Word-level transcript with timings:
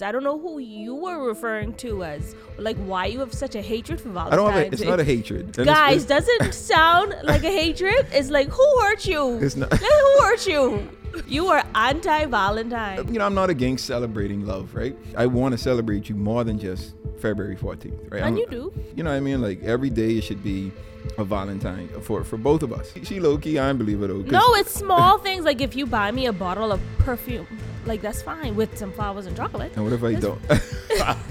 I 0.00 0.12
don't 0.12 0.22
know 0.22 0.38
who 0.38 0.60
you 0.60 0.94
were 0.94 1.26
referring 1.26 1.74
to 1.78 2.04
as, 2.04 2.36
like, 2.58 2.76
why 2.76 3.06
you 3.06 3.18
have 3.18 3.34
such 3.34 3.56
a 3.56 3.60
hatred 3.60 4.00
for 4.00 4.08
Valentine's 4.10 4.32
I 4.32 4.36
don't 4.36 4.52
have 4.52 4.62
a, 4.62 4.66
it's 4.72 4.82
not 4.82 5.00
a 5.00 5.04
hatred. 5.04 5.40
And 5.58 5.58
it's- 5.58 5.66
Guys, 5.76 6.04
it's- 6.04 6.26
doesn't 6.26 6.54
sound 6.76 7.14
like 7.24 7.42
a 7.42 7.50
hatred. 7.50 8.06
It's 8.12 8.30
like, 8.30 8.48
who 8.48 8.64
hurt 8.82 9.04
you? 9.04 9.38
It's 9.42 9.56
not- 9.56 9.72
Like, 9.72 9.80
who 9.80 10.20
hurt 10.22 10.46
you? 10.46 10.88
You 11.26 11.48
are 11.48 11.64
anti-Valentine. 11.74 13.12
you 13.12 13.18
know, 13.18 13.26
I'm 13.26 13.34
not 13.34 13.50
against 13.50 13.84
celebrating 13.84 14.46
love, 14.46 14.76
right? 14.76 14.96
I 15.16 15.26
want 15.26 15.52
to 15.52 15.58
celebrate 15.58 16.08
you 16.08 16.14
more 16.14 16.44
than 16.44 16.60
just 16.60 16.94
February 17.20 17.56
14th, 17.56 18.10
right? 18.10 18.18
And 18.22 18.24
I'm- 18.24 18.36
you 18.36 18.46
do. 18.48 18.72
You 18.96 19.02
know 19.04 19.10
what 19.10 19.16
I 19.16 19.20
mean? 19.20 19.40
Like 19.42 19.62
every 19.62 19.90
day 19.90 20.12
it 20.18 20.24
should 20.24 20.42
be 20.42 20.72
a 21.16 21.24
Valentine 21.24 21.88
for 22.02 22.24
for 22.24 22.36
both 22.36 22.62
of 22.62 22.72
us. 22.72 22.92
She 23.04 23.20
low 23.20 23.38
key, 23.38 23.58
I 23.58 23.72
believe 23.72 24.02
it 24.02 24.08
though. 24.08 24.18
No, 24.38 24.54
it's 24.54 24.72
small 24.74 25.18
things. 25.18 25.44
Like 25.44 25.60
if 25.60 25.74
you 25.74 25.86
buy 25.86 26.10
me 26.10 26.26
a 26.26 26.32
bottle 26.32 26.72
of 26.72 26.80
perfume, 26.98 27.46
like 27.86 28.02
that's 28.02 28.22
fine 28.22 28.54
with 28.56 28.76
some 28.76 28.92
flowers 28.92 29.26
and 29.26 29.36
chocolate. 29.36 29.72
And 29.76 29.84
what 29.84 29.92
if 29.94 30.02
I 30.04 30.14
don't? 30.14 30.40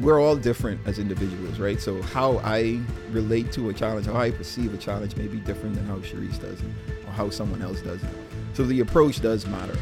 We're 0.00 0.20
all 0.20 0.34
different 0.34 0.80
as 0.84 0.98
individuals, 0.98 1.60
right? 1.60 1.80
So 1.80 2.02
how 2.02 2.38
I 2.38 2.80
relate 3.12 3.52
to 3.52 3.68
a 3.68 3.72
challenge, 3.72 4.06
how 4.06 4.16
I 4.16 4.32
perceive 4.32 4.74
a 4.74 4.76
challenge 4.76 5.14
may 5.16 5.28
be 5.28 5.38
different 5.38 5.76
than 5.76 5.86
how 5.86 5.98
Sharice 5.98 6.40
does 6.40 6.60
it 6.60 6.70
or 7.06 7.12
how 7.12 7.30
someone 7.30 7.62
else 7.62 7.80
does 7.82 8.02
it. 8.02 8.10
So 8.54 8.64
the 8.64 8.80
approach 8.80 9.20
does 9.20 9.46
matter. 9.46 9.76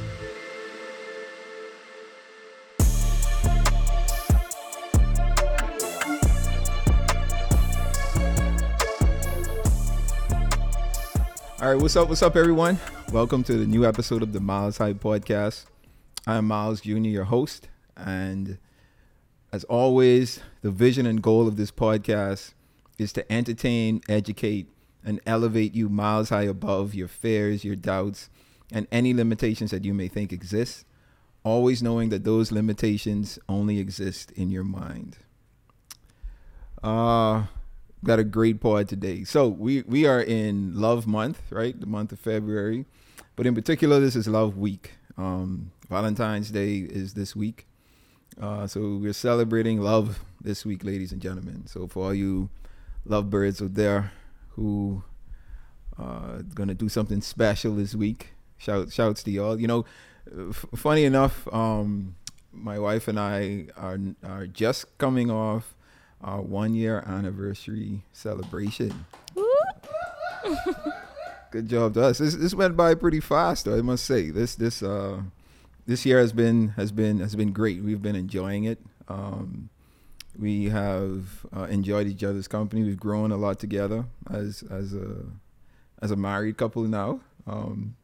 All 11.62 11.70
right, 11.70 11.78
what's 11.78 11.94
up? 11.94 12.08
What's 12.08 12.22
up, 12.22 12.36
everyone? 12.36 12.78
Welcome 13.12 13.44
to 13.44 13.52
the 13.52 13.66
new 13.66 13.84
episode 13.84 14.22
of 14.22 14.32
the 14.32 14.40
Myles 14.40 14.78
High 14.78 14.94
Podcast. 14.94 15.66
I'm 16.26 16.46
Myles 16.46 16.80
Jr., 16.80 16.96
your 16.96 17.24
host, 17.24 17.68
and 17.98 18.56
as 19.52 19.64
always, 19.64 20.40
the 20.62 20.70
vision 20.70 21.04
and 21.04 21.20
goal 21.20 21.46
of 21.46 21.58
this 21.58 21.70
podcast 21.70 22.54
is 22.96 23.12
to 23.12 23.30
entertain, 23.30 24.00
educate, 24.08 24.68
and 25.04 25.20
elevate 25.26 25.74
you 25.74 25.90
miles 25.90 26.30
high 26.30 26.44
above 26.44 26.94
your 26.94 27.08
fears, 27.08 27.62
your 27.62 27.76
doubts, 27.76 28.30
and 28.72 28.86
any 28.90 29.12
limitations 29.12 29.70
that 29.70 29.84
you 29.84 29.92
may 29.92 30.08
think 30.08 30.32
exist. 30.32 30.86
Always 31.44 31.82
knowing 31.82 32.08
that 32.08 32.24
those 32.24 32.50
limitations 32.50 33.38
only 33.50 33.78
exist 33.78 34.30
in 34.30 34.50
your 34.50 34.64
mind. 34.64 35.18
Uh 36.82 37.44
got 38.04 38.18
a 38.18 38.24
great 38.24 38.60
pod 38.60 38.88
today. 38.88 39.24
So 39.24 39.48
we 39.48 39.82
we 39.82 40.06
are 40.06 40.20
in 40.20 40.74
Love 40.74 41.06
Month, 41.06 41.42
right? 41.50 41.78
The 41.78 41.86
month 41.86 42.12
of 42.12 42.18
February, 42.18 42.86
but 43.36 43.46
in 43.46 43.54
particular, 43.54 44.00
this 44.00 44.16
is 44.16 44.26
Love 44.26 44.56
Week. 44.56 44.92
Um, 45.16 45.72
Valentine's 45.88 46.50
Day 46.50 46.78
is 46.78 47.14
this 47.14 47.36
week, 47.36 47.66
uh, 48.40 48.66
so 48.66 48.96
we're 48.96 49.12
celebrating 49.12 49.80
love 49.80 50.20
this 50.40 50.64
week, 50.64 50.84
ladies 50.84 51.12
and 51.12 51.20
gentlemen. 51.20 51.66
So 51.66 51.86
for 51.86 52.06
all 52.06 52.14
you 52.14 52.48
lovebirds 53.04 53.60
out 53.62 53.74
there 53.74 54.12
who 54.50 55.02
uh 55.98 56.42
gonna 56.54 56.74
do 56.74 56.88
something 56.88 57.20
special 57.20 57.74
this 57.74 57.94
week, 57.94 58.34
shout 58.56 58.92
shouts 58.92 59.22
to 59.24 59.30
y'all. 59.30 59.60
You 59.60 59.66
know, 59.66 59.84
f- 60.48 60.64
funny 60.74 61.04
enough, 61.04 61.46
um, 61.52 62.14
my 62.52 62.78
wife 62.78 63.08
and 63.08 63.18
I 63.18 63.66
are 63.76 63.98
are 64.24 64.46
just 64.46 64.96
coming 64.96 65.30
off 65.30 65.74
our 66.22 66.40
one 66.42 66.74
year 66.74 67.02
anniversary 67.06 68.02
celebration. 68.12 69.06
Good 71.50 71.68
job 71.68 71.94
to 71.94 72.02
us. 72.04 72.18
This 72.18 72.36
this 72.36 72.54
went 72.54 72.76
by 72.76 72.94
pretty 72.94 73.20
fast, 73.20 73.64
though. 73.64 73.76
I 73.76 73.82
must 73.82 74.04
say 74.04 74.30
this 74.30 74.54
this 74.54 74.82
uh 74.82 75.22
this 75.86 76.06
year 76.06 76.18
has 76.18 76.32
been 76.32 76.68
has 76.70 76.92
been 76.92 77.18
has 77.18 77.34
been 77.34 77.52
great. 77.52 77.82
We've 77.82 78.00
been 78.02 78.14
enjoying 78.16 78.64
it. 78.64 78.78
Um, 79.08 79.68
we 80.38 80.66
have 80.68 81.44
uh, 81.54 81.64
enjoyed 81.64 82.06
each 82.06 82.22
other's 82.22 82.46
company. 82.46 82.84
We've 82.84 83.00
grown 83.00 83.32
a 83.32 83.36
lot 83.36 83.58
together 83.58 84.04
as 84.30 84.62
as 84.70 84.94
a 84.94 85.24
as 86.00 86.12
a 86.12 86.16
married 86.16 86.56
couple 86.56 86.84
now. 86.84 87.20
Um, 87.48 87.96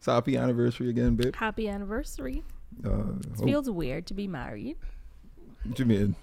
so 0.00 0.12
happy 0.14 0.36
anniversary 0.38 0.88
again, 0.88 1.16
babe. 1.16 1.34
Happy 1.36 1.68
anniversary. 1.68 2.44
Uh, 2.84 3.12
It 3.38 3.44
feels 3.44 3.68
weird 3.68 4.06
to 4.06 4.14
be 4.14 4.26
married. 4.26 4.76
what 5.64 5.78
you 5.78 5.84
mean? 5.84 6.16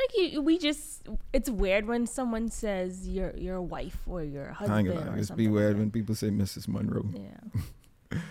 Like 0.00 0.32
you, 0.32 0.40
we 0.42 0.58
just. 0.58 1.08
It's 1.32 1.50
weird 1.50 1.86
when 1.86 2.06
someone 2.06 2.48
says 2.50 3.08
you're 3.08 3.34
your 3.36 3.60
wife 3.60 3.98
or 4.06 4.22
your 4.22 4.52
husband. 4.52 4.88
lie. 4.88 5.06
or 5.14 5.16
It's 5.16 5.30
be 5.30 5.48
weird 5.48 5.72
like 5.74 5.80
when 5.80 5.90
people 5.90 6.14
say 6.14 6.28
Mrs. 6.30 6.68
Munroe. 6.68 7.06
Yeah. 7.14 8.20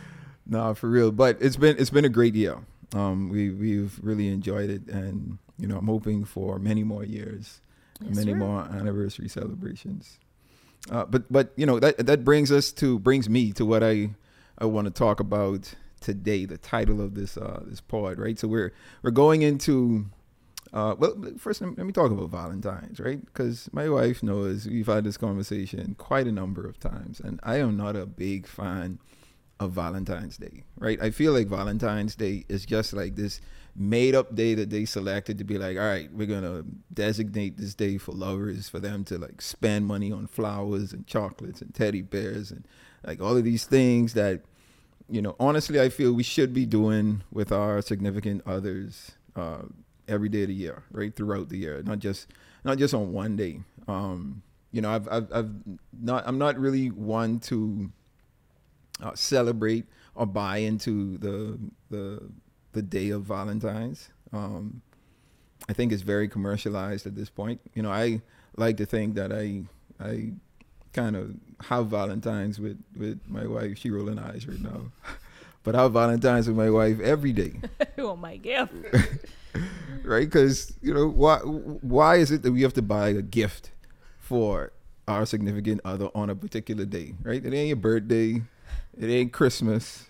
No, 0.50 0.73
for 0.73 0.89
real. 0.89 1.11
But 1.11 1.41
it's 1.41 1.57
been 1.57 1.75
it's 1.77 1.89
been 1.89 2.06
a 2.06 2.09
great 2.09 2.33
year. 2.33 2.57
Um, 2.95 3.27
we 3.29 3.50
we've 3.50 4.00
really 4.01 4.29
enjoyed 4.29 4.69
it, 4.69 4.88
and 4.88 5.39
you 5.59 5.67
know 5.67 5.77
I'm 5.77 5.88
hoping 5.88 6.23
for 6.23 6.57
many 6.57 6.83
more 6.85 7.03
years, 7.03 7.59
Yes, 8.00 8.16
many 8.16 8.31
sir. 8.31 8.38
more 8.38 8.61
anniversary 8.61 9.27
celebrations. 9.27 10.19
Uh, 10.89 11.03
but 11.03 11.29
but 11.29 11.51
you 11.57 11.66
know 11.66 11.79
that 11.81 11.97
that 12.06 12.23
brings 12.23 12.50
us 12.50 12.72
to 12.73 12.97
brings 12.97 13.27
me 13.27 13.51
to 13.51 13.66
what 13.66 13.83
I 13.83 14.11
I 14.57 14.63
want 14.66 14.85
to 14.88 14.91
talk 14.91 15.19
about 15.19 15.73
today. 16.00 16.45
The 16.45 16.57
title 16.57 17.01
of 17.01 17.13
this 17.16 17.35
uh, 17.35 17.61
this 17.66 17.81
pod, 17.81 18.17
right? 18.17 18.39
So 18.39 18.47
we're 18.47 18.72
we're 19.03 19.11
going 19.11 19.41
into. 19.41 20.06
Uh, 20.73 20.95
well, 20.97 21.16
first 21.38 21.61
let 21.61 21.78
me, 21.78 21.91
talk 21.91 22.11
about 22.11 22.29
Valentine's, 22.29 23.00
right? 23.00 23.23
Because 23.25 23.69
my 23.72 23.89
wife 23.89 24.22
knows 24.22 24.67
we've 24.67 24.88
had 24.88 25.03
this 25.03 25.17
conversation 25.17 25.95
quite 25.97 26.28
a 26.28 26.31
number 26.31 26.67
of 26.67 26.79
times, 26.79 27.19
and 27.19 27.39
I 27.44 27.57
am 27.57 27.78
not 27.78 27.95
a 27.95 28.05
big 28.05 28.47
fan 28.47 29.00
of 29.59 29.72
Valentine's 29.72 30.38
Day, 30.38 30.63
right? 30.77 31.01
I 31.01 31.09
feel 31.09 31.33
like 31.33 31.47
Valentine's 31.47 32.16
Day 32.16 32.45
is 32.47 32.66
just 32.66 32.94
like 32.94 33.16
this 33.16 33.41
made 33.75 34.16
up 34.16 34.35
day 34.35 34.56
that 34.56 34.69
they 34.69 34.85
selected 34.85 35.38
to 35.38 35.44
be 35.44 35.57
like, 35.57 35.77
all 35.77 35.83
right, 35.83 36.11
we're 36.11 36.27
gonna 36.27 36.63
designate 36.94 37.57
this 37.57 37.73
day 37.73 37.97
for 37.97 38.11
lovers, 38.11 38.69
for 38.69 38.79
them 38.79 39.03
to 39.06 39.17
like 39.17 39.41
spend 39.41 39.85
money 39.85 40.11
on 40.11 40.27
flowers 40.27 40.94
and 40.94 41.07
chocolates 41.07 41.61
and 41.61 41.73
teddy 41.73 42.01
bears 42.01 42.51
and 42.51 42.67
like 43.06 43.22
all 43.22 43.38
of 43.38 43.44
these 43.44 43.66
things 43.66 44.13
that, 44.13 44.41
you 45.09 45.22
know, 45.22 45.35
honestly, 45.39 45.79
I 45.79 45.89
feel 45.89 46.13
we 46.13 46.23
should 46.23 46.53
be 46.53 46.66
doing 46.66 47.23
with 47.31 47.51
our 47.51 47.81
significant 47.81 48.41
others 48.45 49.11
uh, 49.35 49.63
every 50.07 50.29
day 50.29 50.44
of 50.44 50.47
the 50.50 50.53
year, 50.56 50.84
right? 50.91 51.16
Throughout 51.16 51.50
the 51.50 51.57
year, 51.57 51.81
not 51.84 52.00
just 52.00 52.28
not 52.63 52.78
just 52.78 52.94
on 52.94 53.13
one 53.13 53.35
day. 53.35 53.62
Um, 53.88 54.41
you 54.72 54.81
know, 54.81 54.91
I've, 54.91 55.07
I've, 55.07 55.34
I've 55.34 55.51
not, 56.00 56.23
I'm 56.28 56.38
not 56.38 56.59
really 56.59 56.88
one 56.91 57.40
to 57.40 57.90
uh, 59.01 59.16
celebrate 59.16 59.85
or 60.16 60.25
buy 60.25 60.57
into 60.57 61.18
the 61.18 61.59
the 61.90 62.29
the 62.73 62.81
day 62.81 63.09
of 63.09 63.23
Valentine's. 63.23 64.09
Um, 64.34 64.81
I 65.69 65.73
think 65.73 65.91
it's 65.91 66.01
very 66.01 66.28
commercialized 66.28 67.07
at 67.07 67.16
this 67.16 67.29
point. 67.29 67.62
You 67.74 67.84
know, 67.84 67.91
I 67.91 68.22
like 68.56 68.78
to 68.78 68.85
think 68.85 69.16
that 69.16 69.31
I 69.31 69.63
I 70.03 70.34
kind 70.94 71.16
of 71.16 71.35
have 71.66 71.88
Valentine's 71.88 72.59
with 72.59 72.81
with 72.95 73.19
my 73.28 73.45
wife. 73.45 73.78
She 73.78 73.89
rolling 73.89 74.19
eyes 74.19 74.47
right 74.47 74.62
now, 74.62 74.91
but 75.63 75.75
I 75.75 75.84
have 75.84 75.94
Valentine's 75.94 76.47
with 76.47 76.57
my 76.57 76.69
wife 76.69 77.00
every 77.00 77.34
day 77.34 77.53
oh 77.97 78.16
my 78.16 78.38
gift. 78.38 78.74
right? 80.07 80.25
Because 80.25 80.73
you 80.81 80.94
know 80.94 81.07
why? 81.07 81.38
Why 81.40 82.16
is 82.16 82.31
it 82.31 82.41
that 82.44 82.51
we 82.51 82.62
have 82.62 82.73
to 82.73 82.81
buy 82.81 83.09
a 83.09 83.22
gift 83.22 83.72
for 84.19 84.72
our 85.07 85.25
significant 85.25 85.81
other 85.85 86.09
on 86.16 86.29
a 86.29 86.35
particular 86.35 86.85
day? 86.85 87.13
Right? 87.23 87.44
It 87.45 87.53
ain't 87.53 87.68
your 87.68 87.78
birthday. 87.78 88.41
It 88.97 89.07
ain't 89.07 89.34
Christmas. 89.34 90.06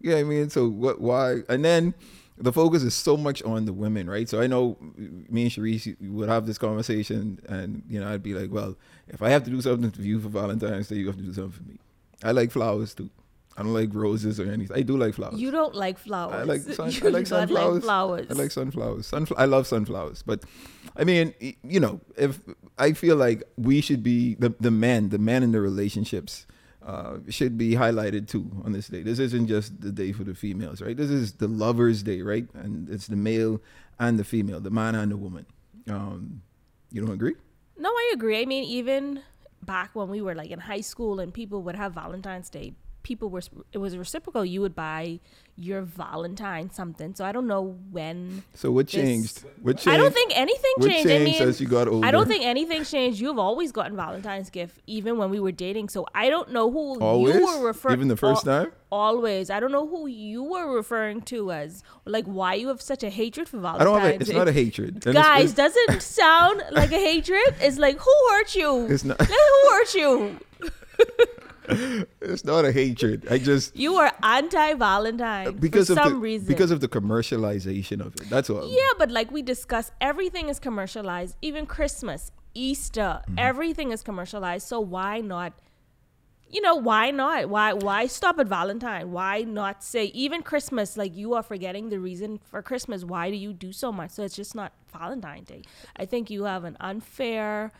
You 0.00 0.10
know 0.10 0.16
what 0.16 0.20
I 0.22 0.24
mean? 0.24 0.50
So 0.50 0.68
what? 0.68 1.00
Why? 1.00 1.38
And 1.48 1.64
then 1.64 1.94
the 2.36 2.52
focus 2.52 2.82
is 2.82 2.94
so 2.94 3.16
much 3.16 3.42
on 3.44 3.64
the 3.64 3.72
women, 3.72 4.10
right? 4.10 4.28
So 4.28 4.40
I 4.40 4.46
know 4.46 4.76
me 4.98 5.42
and 5.42 5.50
Sharice 5.50 5.96
would 6.00 6.28
have 6.28 6.46
this 6.46 6.58
conversation, 6.58 7.40
and 7.48 7.82
you 7.88 8.00
know 8.00 8.08
I'd 8.08 8.22
be 8.22 8.34
like, 8.34 8.52
well, 8.52 8.76
if 9.08 9.22
I 9.22 9.30
have 9.30 9.44
to 9.44 9.50
do 9.50 9.60
something 9.60 9.90
for 9.90 10.02
you 10.02 10.20
for 10.20 10.28
Valentine's 10.28 10.88
Day, 10.88 10.96
you 10.96 11.06
have 11.06 11.16
to 11.16 11.22
do 11.22 11.32
something 11.32 11.52
for 11.52 11.62
me. 11.62 11.78
I 12.22 12.32
like 12.32 12.50
flowers 12.50 12.94
too. 12.94 13.10
I 13.56 13.62
don't 13.62 13.72
like 13.72 13.90
roses 13.92 14.40
or 14.40 14.50
anything. 14.50 14.76
I 14.76 14.82
do 14.82 14.96
like 14.96 15.14
flowers. 15.14 15.40
You 15.40 15.50
don't 15.50 15.74
like 15.74 15.98
flowers. 15.98 16.34
I 16.34 16.42
like 16.42 16.60
sun, 16.62 16.90
you 16.90 17.00
I 17.04 17.10
like 17.10 17.26
sunflowers. 17.26 17.74
Like 17.74 17.82
flowers. 17.82 18.26
I 18.30 18.34
like 18.34 18.50
sunflowers. 18.50 19.10
Sunfl- 19.10 19.34
I 19.36 19.44
love 19.44 19.66
sunflowers, 19.66 20.22
but 20.22 20.42
I 20.96 21.04
mean, 21.04 21.34
you 21.62 21.78
know, 21.78 22.00
if 22.16 22.40
I 22.78 22.92
feel 22.92 23.16
like 23.16 23.42
we 23.56 23.80
should 23.80 24.02
be 24.02 24.34
the 24.34 24.54
the 24.58 24.70
men, 24.70 25.10
the 25.10 25.18
men 25.18 25.42
in 25.42 25.52
the 25.52 25.60
relationships 25.60 26.46
uh, 26.84 27.18
should 27.28 27.56
be 27.56 27.72
highlighted 27.72 28.28
too 28.28 28.50
on 28.64 28.72
this 28.72 28.88
day. 28.88 29.02
This 29.02 29.18
isn't 29.18 29.46
just 29.46 29.80
the 29.80 29.92
day 29.92 30.12
for 30.12 30.24
the 30.24 30.34
females, 30.34 30.82
right? 30.82 30.96
This 30.96 31.10
is 31.10 31.34
the 31.34 31.48
lovers' 31.48 32.02
day, 32.02 32.22
right? 32.22 32.46
And 32.54 32.88
it's 32.88 33.06
the 33.06 33.16
male 33.16 33.60
and 33.98 34.18
the 34.18 34.24
female, 34.24 34.60
the 34.60 34.70
man 34.70 34.94
and 34.94 35.12
the 35.12 35.16
woman. 35.16 35.46
Um, 35.88 36.42
you 36.90 37.00
don't 37.00 37.14
agree? 37.14 37.34
No, 37.78 37.88
I 37.88 38.12
agree. 38.14 38.40
I 38.40 38.44
mean, 38.44 38.64
even 38.64 39.22
back 39.62 39.90
when 39.94 40.08
we 40.08 40.20
were 40.20 40.34
like 40.34 40.50
in 40.50 40.60
high 40.60 40.80
school 40.80 41.20
and 41.20 41.32
people 41.32 41.62
would 41.62 41.76
have 41.76 41.94
Valentine's 41.94 42.50
Day 42.50 42.74
people 43.04 43.30
were 43.30 43.42
it 43.72 43.78
was 43.78 43.96
reciprocal. 43.96 44.44
You 44.44 44.60
would 44.62 44.74
buy 44.74 45.20
your 45.56 45.82
Valentine 45.82 46.72
something. 46.72 47.14
So 47.14 47.24
I 47.24 47.30
don't 47.30 47.46
know 47.46 47.76
when. 47.92 48.42
So 48.54 48.72
what 48.72 48.86
This- 48.86 48.94
changed? 49.00 49.44
What 49.62 49.76
changed? 49.76 49.88
I 49.88 49.96
don't 49.96 50.12
think 50.12 50.32
anything 50.34 50.72
what 50.78 50.90
changed. 50.90 51.08
changed 51.08 51.38
I 51.38 51.40
mean, 51.40 51.48
as 51.48 51.60
you 51.60 51.68
got 51.68 51.86
older? 51.86 52.04
I 52.04 52.10
don't 52.10 52.26
think 52.26 52.44
anything 52.44 52.82
changed. 52.82 53.20
You've 53.20 53.38
always 53.38 53.70
gotten 53.70 53.94
Valentine's 53.94 54.50
gift, 54.50 54.80
even 54.88 55.16
when 55.16 55.30
we 55.30 55.38
were 55.38 55.52
dating. 55.52 55.90
So 55.90 56.06
I 56.12 56.28
don't 56.28 56.50
know 56.50 56.68
who 56.72 56.98
always. 57.00 57.36
you 57.36 57.46
were 57.46 57.64
referring. 57.64 57.94
Even 57.98 58.08
the 58.08 58.16
first 58.16 58.44
time. 58.44 58.72
Always. 58.90 59.50
I 59.50 59.60
don't 59.60 59.72
know 59.72 59.86
who 59.86 60.06
you 60.08 60.42
were 60.42 60.74
referring 60.74 61.20
to 61.22 61.52
as 61.52 61.84
like 62.04 62.24
why 62.24 62.54
you 62.54 62.68
have 62.68 62.82
such 62.82 63.04
a 63.04 63.10
hatred 63.10 63.48
for 63.48 63.58
valentine's 63.58 63.80
I 63.82 63.84
don't 63.84 64.00
have. 64.00 64.10
A, 64.12 64.22
it's 64.22 64.30
not 64.30 64.48
a 64.48 64.52
hatred. 64.52 65.06
And 65.06 65.14
it's- 65.14 65.24
Guys, 65.24 65.44
it's, 65.44 65.54
doesn't 65.54 66.02
sound 66.02 66.62
like 66.72 66.90
a 66.90 66.98
hatred. 66.98 67.54
It's 67.60 67.78
like 67.78 67.98
who 67.98 68.12
hurt 68.30 68.56
you? 68.56 68.86
It's 68.90 69.04
not. 69.04 69.20
Who 69.20 69.70
hurt 69.70 69.94
you? 69.94 70.40
It's 72.20 72.44
not 72.44 72.64
a 72.64 72.72
hatred. 72.72 73.26
I 73.30 73.38
just 73.38 73.76
You 73.76 73.96
are 73.96 74.12
anti-Valentine 74.22 75.56
because 75.56 75.86
for 75.88 75.92
of 75.94 75.98
some 75.98 76.12
the 76.14 76.18
reason. 76.18 76.46
because 76.46 76.70
of 76.70 76.80
the 76.80 76.88
commercialization 76.88 78.00
of 78.00 78.14
it. 78.16 78.28
That's 78.30 78.50
all. 78.50 78.68
yeah, 78.70 78.92
but 78.98 79.10
like 79.10 79.30
we 79.30 79.42
discussed, 79.42 79.92
everything 80.00 80.48
is 80.48 80.58
commercialized. 80.58 81.36
Even 81.42 81.66
Christmas, 81.66 82.30
Easter, 82.54 83.20
Mm-hmm. 83.24 83.34
everything 83.38 83.92
is 83.92 84.02
commercialized. 84.02 84.66
So 84.66 84.80
why 84.80 85.20
not? 85.20 85.52
You 86.50 86.60
know 86.60 86.76
why 86.76 87.10
not? 87.10 87.48
Why 87.48 87.72
why 87.72 88.06
stop 88.06 88.38
at 88.38 88.46
Valentine? 88.46 89.10
Why 89.10 89.42
not 89.42 89.82
say 89.82 90.04
even 90.06 90.42
Christmas? 90.42 90.96
Like 90.96 91.16
you 91.16 91.34
are 91.34 91.42
forgetting 91.42 91.88
the 91.88 91.98
reason 91.98 92.38
for 92.44 92.62
Christmas. 92.62 93.04
Why 93.04 93.28
do 93.30 93.36
you 93.36 93.52
do 93.52 93.72
so 93.72 93.90
much? 93.90 94.10
So 94.10 94.22
it's 94.22 94.36
just 94.36 94.54
not 94.54 94.72
Valentine's 94.92 95.48
Day. 95.48 95.62
I 95.96 96.04
think 96.06 96.30
you 96.30 96.44
have 96.44 96.62
an 96.62 96.76
unfair, 96.80 97.72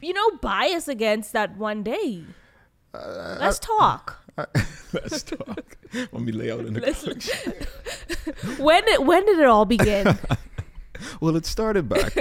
you 0.00 0.12
know, 0.12 0.30
bias 0.40 0.88
against 0.88 1.32
that 1.34 1.56
one 1.56 1.84
day. 1.84 2.24
Uh, 2.94 3.36
Let's 3.40 3.58
talk. 3.58 4.22
Let's 4.92 5.22
talk. 5.22 5.76
Let 5.94 6.12
me 6.20 6.32
lay 6.32 6.50
out 6.50 6.60
in 6.60 6.74
the 6.74 6.80
couch. 6.80 8.58
when 8.58 8.84
did 8.84 9.06
when 9.06 9.24
did 9.26 9.38
it 9.38 9.46
all 9.46 9.64
begin? 9.64 10.18
Well, 11.20 11.34
it 11.34 11.44
started 11.46 11.88
back. 11.88 12.14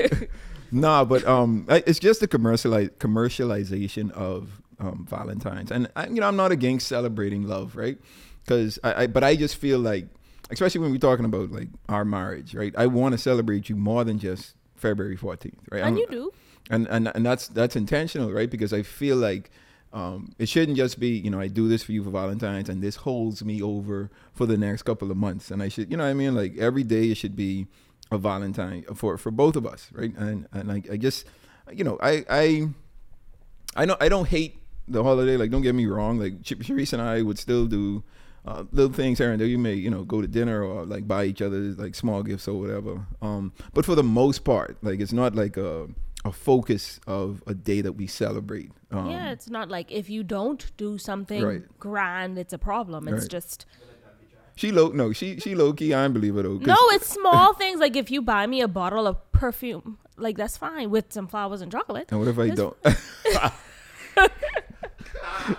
nah, 0.71 1.05
but 1.05 1.23
um, 1.27 1.65
it's 1.69 1.99
just 1.99 2.19
the 2.19 2.27
commerciali- 2.27 2.89
commercialization 2.97 4.09
of 4.11 4.59
um, 4.79 5.05
Valentine's, 5.07 5.71
and 5.71 5.87
I, 5.95 6.07
you 6.07 6.15
know, 6.15 6.27
I'm 6.27 6.35
not 6.35 6.51
against 6.51 6.87
celebrating 6.87 7.43
love, 7.47 7.75
right? 7.75 7.99
Because 8.43 8.79
I, 8.83 9.03
I, 9.03 9.07
but 9.07 9.23
I 9.23 9.35
just 9.35 9.55
feel 9.57 9.77
like, 9.77 10.07
especially 10.49 10.81
when 10.81 10.89
we're 10.91 10.97
talking 10.97 11.25
about 11.25 11.51
like 11.51 11.67
our 11.89 12.03
marriage, 12.03 12.55
right? 12.55 12.73
I 12.75 12.87
want 12.87 13.11
to 13.13 13.19
celebrate 13.19 13.69
you 13.69 13.75
more 13.75 14.03
than 14.03 14.17
just 14.17 14.55
February 14.75 15.15
14th, 15.17 15.53
right? 15.69 15.79
and 15.83 15.85
I'm- 15.85 15.97
you 15.97 16.07
do. 16.09 16.31
and 16.71 16.87
and 16.87 17.11
and 17.13 17.23
that's 17.23 17.49
that's 17.49 17.75
intentional, 17.75 18.31
right? 18.31 18.49
Because 18.49 18.73
I 18.73 18.81
feel 18.81 19.17
like 19.17 19.51
um, 19.93 20.33
it 20.39 20.47
shouldn't 20.47 20.77
just 20.77 20.99
be 20.99 21.09
you 21.09 21.29
know 21.29 21.39
I 21.39 21.47
do 21.47 21.67
this 21.67 21.83
for 21.83 21.91
you 21.91 22.03
for 22.03 22.11
Valentine's, 22.11 22.69
and 22.69 22.81
this 22.81 22.95
holds 22.97 23.43
me 23.43 23.61
over 23.61 24.09
for 24.33 24.45
the 24.45 24.57
next 24.57 24.83
couple 24.83 25.11
of 25.11 25.17
months, 25.17 25.51
and 25.51 25.61
I 25.61 25.67
should 25.67 25.91
you 25.91 25.97
know 25.97 26.05
I 26.05 26.13
mean 26.13 26.35
like 26.35 26.57
every 26.57 26.83
day 26.83 27.11
it 27.11 27.15
should 27.17 27.35
be 27.35 27.67
a 28.11 28.17
Valentine 28.17 28.83
for 28.95 29.17
for 29.17 29.31
both 29.31 29.55
of 29.55 29.65
us, 29.65 29.89
right? 29.93 30.15
And 30.15 30.47
and 30.51 30.71
I, 30.71 30.81
I 30.91 30.97
just 30.97 31.25
you 31.71 31.83
know 31.83 31.97
I 32.01 32.25
I 32.29 32.67
I 33.75 33.85
know 33.85 33.97
I 33.99 34.09
don't 34.09 34.27
hate 34.27 34.59
the 34.87 35.03
holiday. 35.03 35.37
Like 35.37 35.51
don't 35.51 35.61
get 35.61 35.75
me 35.75 35.85
wrong. 35.87 36.19
Like 36.19 36.41
Sharice 36.41 36.93
and 36.93 37.01
I 37.01 37.21
would 37.21 37.39
still 37.39 37.65
do. 37.65 38.03
Uh, 38.43 38.63
little 38.71 38.91
things 38.91 39.19
here 39.19 39.31
and 39.31 39.39
there, 39.39 39.47
you 39.47 39.59
may 39.59 39.75
you 39.75 39.87
know 39.87 40.03
go 40.03 40.19
to 40.19 40.27
dinner 40.27 40.63
or 40.63 40.83
like 40.83 41.07
buy 41.07 41.25
each 41.25 41.43
other 41.43 41.59
like 41.77 41.93
small 41.93 42.23
gifts 42.23 42.47
or 42.47 42.59
whatever. 42.59 43.05
Um, 43.21 43.53
but 43.71 43.85
for 43.85 43.93
the 43.93 44.01
most 44.01 44.43
part, 44.43 44.77
like 44.81 44.99
it's 44.99 45.13
not 45.13 45.35
like 45.35 45.57
a 45.57 45.87
a 46.23 46.31
focus 46.31 46.99
of 47.07 47.41
a 47.47 47.53
day 47.53 47.81
that 47.81 47.93
we 47.93 48.05
celebrate. 48.07 48.71
Um, 48.91 49.09
yeah, 49.09 49.31
it's 49.31 49.49
not 49.49 49.69
like 49.69 49.91
if 49.91 50.09
you 50.09 50.23
don't 50.23 50.71
do 50.77 50.97
something 50.97 51.43
Right. 51.43 51.79
grand, 51.79 52.37
it's 52.37 52.53
a 52.53 52.57
problem. 52.57 53.07
It's 53.07 53.21
Right. 53.23 53.29
just 53.29 53.65
she 54.55 54.71
low 54.71 54.89
no 54.89 55.13
she 55.13 55.39
she 55.39 55.55
low 55.55 55.73
key. 55.73 55.93
I 55.93 56.03
don't 56.03 56.13
believe 56.13 56.37
it 56.37 56.43
though. 56.43 56.57
no, 56.57 56.77
it's 56.91 57.07
small 57.19 57.53
things. 57.53 57.79
Like 57.79 57.95
if 57.95 58.11
you 58.11 58.21
buy 58.21 58.45
me 58.47 58.61
a 58.61 58.67
bottle 58.67 59.07
of 59.07 59.31
perfume, 59.31 59.97
like 60.17 60.37
that's 60.37 60.57
fine 60.57 60.89
with 60.91 61.11
some 61.11 61.27
flowers 61.27 61.61
and 61.61 61.71
chocolate. 61.71 62.11
And 62.11 62.19
what 62.19 62.27
if 62.27 62.37
I 62.37 62.49
don't? 62.49 62.77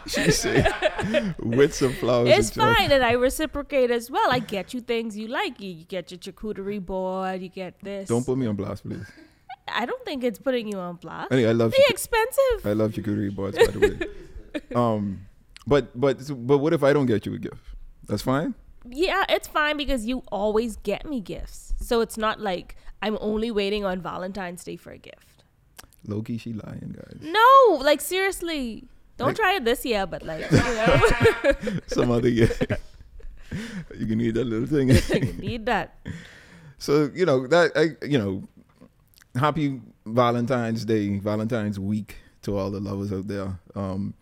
she 0.06 0.30
said 0.30 1.34
with 1.38 1.74
some 1.74 1.92
flowers. 1.94 2.28
It's 2.28 2.48
and 2.50 2.56
chocolate. 2.56 2.76
fine, 2.76 2.92
and 2.92 3.04
I 3.04 3.12
reciprocate 3.12 3.90
as 3.90 4.10
well. 4.10 4.30
I 4.30 4.38
get 4.38 4.72
you 4.74 4.80
things 4.80 5.16
you 5.16 5.26
like. 5.28 5.60
You, 5.60 5.70
you 5.70 5.84
get 5.84 6.10
your 6.12 6.18
charcuterie 6.18 6.84
board. 6.84 7.40
You 7.42 7.48
get 7.48 7.80
this. 7.82 8.08
Don't 8.08 8.24
put 8.24 8.38
me 8.38 8.46
on 8.46 8.54
blast, 8.56 8.84
please. 8.84 9.06
I 9.74 9.86
don't 9.86 10.04
think 10.04 10.24
it's 10.24 10.38
putting 10.38 10.68
you 10.68 10.78
on 10.78 10.96
blast. 10.96 11.32
Anyway, 11.32 11.48
I 11.48 11.52
love 11.52 11.72
They 11.72 11.84
expensive. 11.88 12.64
I 12.64 12.72
love 12.72 12.92
charcuterie 12.92 13.34
boards, 13.34 13.56
by 13.58 13.66
the 13.66 13.78
way. 13.80 14.60
um, 14.74 15.26
but 15.66 15.98
but 15.98 16.18
but 16.46 16.58
what 16.58 16.72
if 16.72 16.82
I 16.82 16.92
don't 16.92 17.06
get 17.06 17.26
you 17.26 17.34
a 17.34 17.38
gift? 17.38 17.62
That's 18.08 18.22
fine. 18.22 18.54
Yeah, 18.88 19.24
it's 19.28 19.46
fine 19.46 19.76
because 19.76 20.06
you 20.06 20.22
always 20.32 20.76
get 20.76 21.06
me 21.06 21.20
gifts. 21.20 21.72
So 21.80 22.00
it's 22.00 22.16
not 22.18 22.40
like 22.40 22.76
I'm 23.00 23.16
only 23.20 23.50
waiting 23.50 23.84
on 23.84 24.00
Valentine's 24.02 24.64
Day 24.64 24.76
for 24.76 24.90
a 24.90 24.98
gift. 24.98 25.44
Loki, 26.06 26.36
she 26.36 26.52
lying, 26.52 26.96
guys. 26.96 27.20
No, 27.22 27.78
like 27.80 28.00
seriously. 28.00 28.88
Don't 29.18 29.28
Like- 29.28 29.36
try 29.36 29.54
it 29.54 29.64
this 29.64 29.84
year, 29.84 30.04
but 30.06 30.22
like, 30.24 30.50
you 30.50 30.56
know, 30.58 31.80
Some 31.86 32.10
other 32.10 32.28
year. 32.28 32.50
you 33.96 34.06
can 34.06 34.18
need 34.18 34.34
that 34.34 34.44
little 34.46 34.66
thing. 34.66 34.88
you 34.90 35.32
need 35.34 35.66
that. 35.66 35.94
so 36.78 37.10
you 37.14 37.24
know 37.26 37.46
that 37.46 37.70
I 37.76 38.04
you 38.06 38.18
know, 38.18 38.42
happy 39.34 39.80
Valentine's 40.06 40.84
Day, 40.84 41.18
Valentine's 41.18 41.78
week 41.78 42.16
to 42.42 42.56
all 42.56 42.70
the 42.70 42.80
lovers 42.80 43.12
out 43.12 43.28
there. 43.28 43.58
Um, 43.74 44.14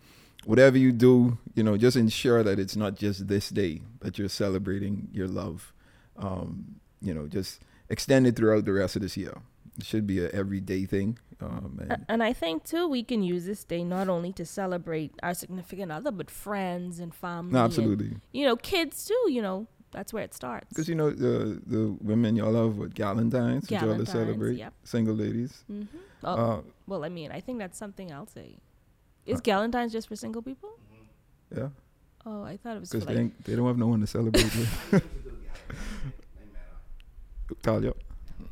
whatever 0.45 0.77
you 0.77 0.91
do, 0.91 1.37
you 1.55 1.63
know, 1.63 1.77
just 1.77 1.97
ensure 1.97 2.43
that 2.43 2.59
it's 2.59 2.75
not 2.75 2.95
just 2.95 3.27
this 3.27 3.49
day 3.49 3.81
that 4.01 4.17
you're 4.17 4.29
celebrating 4.29 5.07
your 5.11 5.27
love. 5.27 5.73
Um, 6.17 6.75
you 7.01 7.13
know, 7.13 7.27
just 7.27 7.61
extend 7.89 8.27
it 8.27 8.35
throughout 8.35 8.65
the 8.65 8.73
rest 8.73 8.95
of 8.95 9.01
this 9.01 9.17
year. 9.17 9.37
It 9.77 9.85
should 9.85 10.05
be 10.05 10.19
a 10.23 10.29
everyday 10.29 10.85
thing. 10.85 11.17
Um, 11.39 11.79
and 11.81 12.05
And 12.07 12.23
I 12.23 12.33
think 12.33 12.63
too, 12.63 12.87
we 12.87 13.03
can 13.03 13.23
use 13.23 13.45
this 13.45 13.63
day 13.63 13.83
not 13.83 14.09
only 14.09 14.31
to 14.33 14.45
celebrate 14.45 15.13
our 15.23 15.33
significant 15.33 15.91
other, 15.91 16.11
but 16.11 16.29
friends 16.29 16.99
and 16.99 17.13
family. 17.15 17.53
no, 17.53 17.59
and, 17.59 17.65
absolutely. 17.65 18.17
you 18.31 18.45
know, 18.45 18.55
kids 18.55 19.05
too. 19.05 19.27
You 19.29 19.41
know, 19.41 19.67
that's 19.91 20.13
where 20.13 20.23
it 20.23 20.33
starts. 20.33 20.67
Because 20.69 20.87
you 20.87 20.95
know 20.95 21.09
the 21.11 21.61
the 21.65 21.97
women 22.01 22.35
y'all 22.35 22.51
love 22.51 22.77
what 22.77 22.93
Galentines, 22.93 23.61
which 23.63 23.71
y'all 23.71 23.97
to 23.97 24.05
celebrate 24.05 24.57
yep. 24.57 24.73
single 24.83 25.15
ladies. 25.15 25.63
hmm 25.67 25.83
Oh, 26.23 26.33
Uh, 26.35 26.61
well, 26.87 27.03
I 27.03 27.09
mean, 27.09 27.31
I 27.31 27.41
think 27.41 27.59
that's 27.59 27.77
something 27.77 28.11
else. 28.11 28.31
say. 28.33 28.55
Is 29.25 29.41
Galentine's 29.41 29.91
just 29.91 30.07
for 30.07 30.15
single 30.15 30.41
people? 30.41 30.69
yeah, 31.55 31.69
Oh, 32.25 32.43
I 32.43 32.57
thought 32.57 32.77
it 32.77 32.79
was 32.79 32.89
because 32.89 33.05
like 33.07 33.15
they 33.15 33.21
ain't, 33.21 33.43
they 33.43 33.55
don't 33.55 33.67
have 33.67 33.77
no 33.77 33.87
one 33.87 34.01
to 34.01 34.07
celebrate 34.07 34.43
with. 34.55 34.91
Talia. 37.63 37.93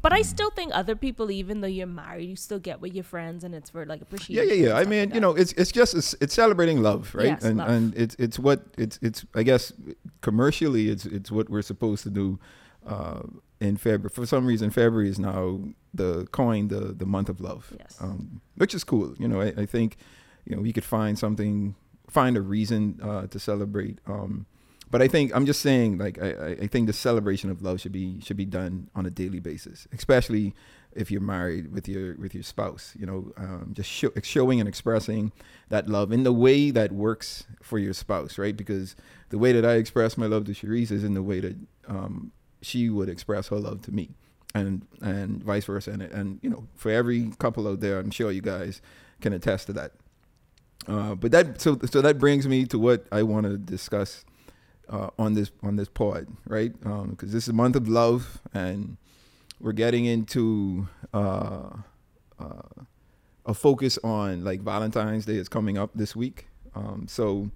But 0.02 0.14
I 0.14 0.22
still 0.24 0.50
think 0.52 0.72
other 0.74 0.96
people, 0.96 1.30
even 1.32 1.62
though 1.62 1.68
you're 1.68 1.88
married, 1.88 2.30
you 2.30 2.36
still 2.36 2.60
get 2.60 2.80
with 2.82 2.94
your 2.94 3.04
friends, 3.04 3.44
and 3.44 3.54
it's 3.56 3.70
for 3.70 3.86
like 3.86 4.02
appreciation. 4.02 4.48
yeah, 4.48 4.54
yeah. 4.54 4.68
yeah. 4.70 4.78
I 4.78 4.86
mean, 4.86 5.10
like 5.10 5.16
you 5.16 5.22
know, 5.22 5.36
it's 5.36 5.52
it's 5.54 5.72
just 5.72 5.94
it's, 5.96 6.16
it's 6.22 6.34
celebrating 6.34 6.82
love, 6.82 7.14
right? 7.16 7.28
Yes, 7.28 7.44
and 7.44 7.58
love. 7.58 7.70
and 7.70 7.96
it's 7.96 8.16
it's 8.20 8.38
what 8.40 8.64
it's 8.78 8.98
it's 9.02 9.26
I 9.36 9.44
guess 9.44 9.74
commercially 10.22 10.90
it's 10.90 11.06
it's 11.06 11.32
what 11.32 11.50
we're 11.50 11.62
supposed 11.62 12.04
to 12.04 12.10
do 12.10 12.40
uh, 12.88 13.22
in 13.60 13.78
February. 13.78 14.10
For 14.10 14.26
some 14.26 14.46
reason, 14.46 14.70
February 14.70 15.10
is 15.10 15.20
now 15.20 15.60
the 15.94 16.26
coin 16.32 16.68
the 16.68 16.94
the 16.94 17.06
month 17.06 17.30
of 17.30 17.40
love, 17.42 17.74
Yes. 17.78 17.98
um, 18.02 18.42
which 18.56 18.74
is 18.74 18.84
cool. 18.84 19.16
You 19.18 19.28
know, 19.28 19.42
I, 19.42 19.54
I 19.58 19.66
think 19.66 19.98
you 20.46 20.56
know 20.56 20.62
we 20.62 20.72
could 20.74 20.86
find 20.86 21.18
something, 21.18 21.76
find 22.10 22.38
a 22.38 22.42
reason 22.42 23.00
uh, 23.04 23.28
to 23.28 23.40
celebrate. 23.40 24.00
Um, 24.08 24.46
but 24.92 25.02
I 25.02 25.08
think 25.08 25.36
I'm 25.36 25.46
just 25.46 25.62
saying, 25.62 25.98
like 25.98 26.22
I, 26.22 26.58
I- 26.62 26.68
think 26.68 26.88
the 26.88 26.94
celebration 26.94 27.50
of 27.50 27.62
love 27.62 27.80
should 27.82 27.92
be 27.92 28.20
should 28.22 28.38
be 28.38 28.46
done 28.46 28.90
on 28.96 29.06
a 29.06 29.10
daily 29.10 29.40
basis, 29.40 29.88
especially 29.92 30.54
if 30.94 31.12
you're 31.12 31.22
married 31.22 31.72
with 31.72 31.88
your 31.88 32.16
with 32.18 32.34
your 32.34 32.44
spouse. 32.44 32.94
You 33.00 33.06
know, 33.06 33.32
um, 33.38 33.72
just 33.74 33.90
show, 33.90 34.12
showing 34.24 34.60
and 34.60 34.68
expressing 34.68 35.32
that 35.70 35.88
love 35.88 36.12
in 36.12 36.24
the 36.24 36.34
way 36.34 36.72
that 36.72 36.92
works 36.92 37.46
for 37.62 37.78
your 37.78 37.94
spouse, 37.94 38.38
right? 38.38 38.56
Because 38.58 38.96
the 39.30 39.38
way 39.38 39.52
that 39.52 39.66
I 39.66 39.74
express 39.74 40.18
my 40.18 40.26
love 40.26 40.46
to 40.46 40.52
Cherise 40.54 40.92
is 40.92 41.04
in 41.04 41.14
the 41.14 41.24
way 41.24 41.40
that 41.40 41.56
um, 41.88 42.32
she 42.62 42.90
would 42.90 43.10
express 43.10 43.50
her 43.50 43.58
love 43.58 43.82
to 43.84 43.92
me, 43.92 44.10
and 44.56 44.88
and 45.02 45.44
vice 45.44 45.66
versa. 45.66 45.92
And 45.92 46.02
and 46.02 46.40
you 46.42 46.50
know, 46.50 46.68
for 46.76 46.92
every 46.92 47.32
couple 47.38 47.68
out 47.68 47.80
there, 47.80 48.00
I'm 48.00 48.12
sure 48.12 48.32
you 48.32 48.42
guys 48.42 48.82
can 49.22 49.34
attest 49.34 49.68
to 49.68 49.74
that. 49.74 49.92
Uh, 50.88 51.14
but 51.14 51.32
that 51.32 51.62
so 51.62 51.78
so 51.92 52.02
that 52.02 52.18
brings 52.18 52.48
me 52.48 52.66
to 52.66 52.80
what 52.80 53.06
I 53.12 53.22
want 53.24 53.46
to 53.46 53.58
discuss 53.58 54.26
uh, 54.90 55.10
on 55.18 55.34
this 55.34 55.52
on 55.64 55.76
this 55.76 55.90
pod, 55.90 56.28
right? 56.46 56.74
Because 56.80 57.32
this 57.32 57.44
is 57.44 57.50
a 57.50 57.54
month 57.54 57.76
of 57.76 57.88
love, 57.88 58.42
and 58.54 58.98
we're 59.60 59.74
getting 59.74 60.06
into 60.06 60.88
uh, 61.14 61.70
uh, 62.40 62.84
a 63.46 63.54
focus 63.54 63.98
on 64.04 64.44
like 64.44 64.62
Valentine's 64.62 65.26
Day 65.26 65.36
is 65.36 65.50
coming 65.50 65.78
up 65.78 65.92
this 65.94 66.16
week. 66.16 66.48
Um, 66.76 67.06
so 67.08 67.52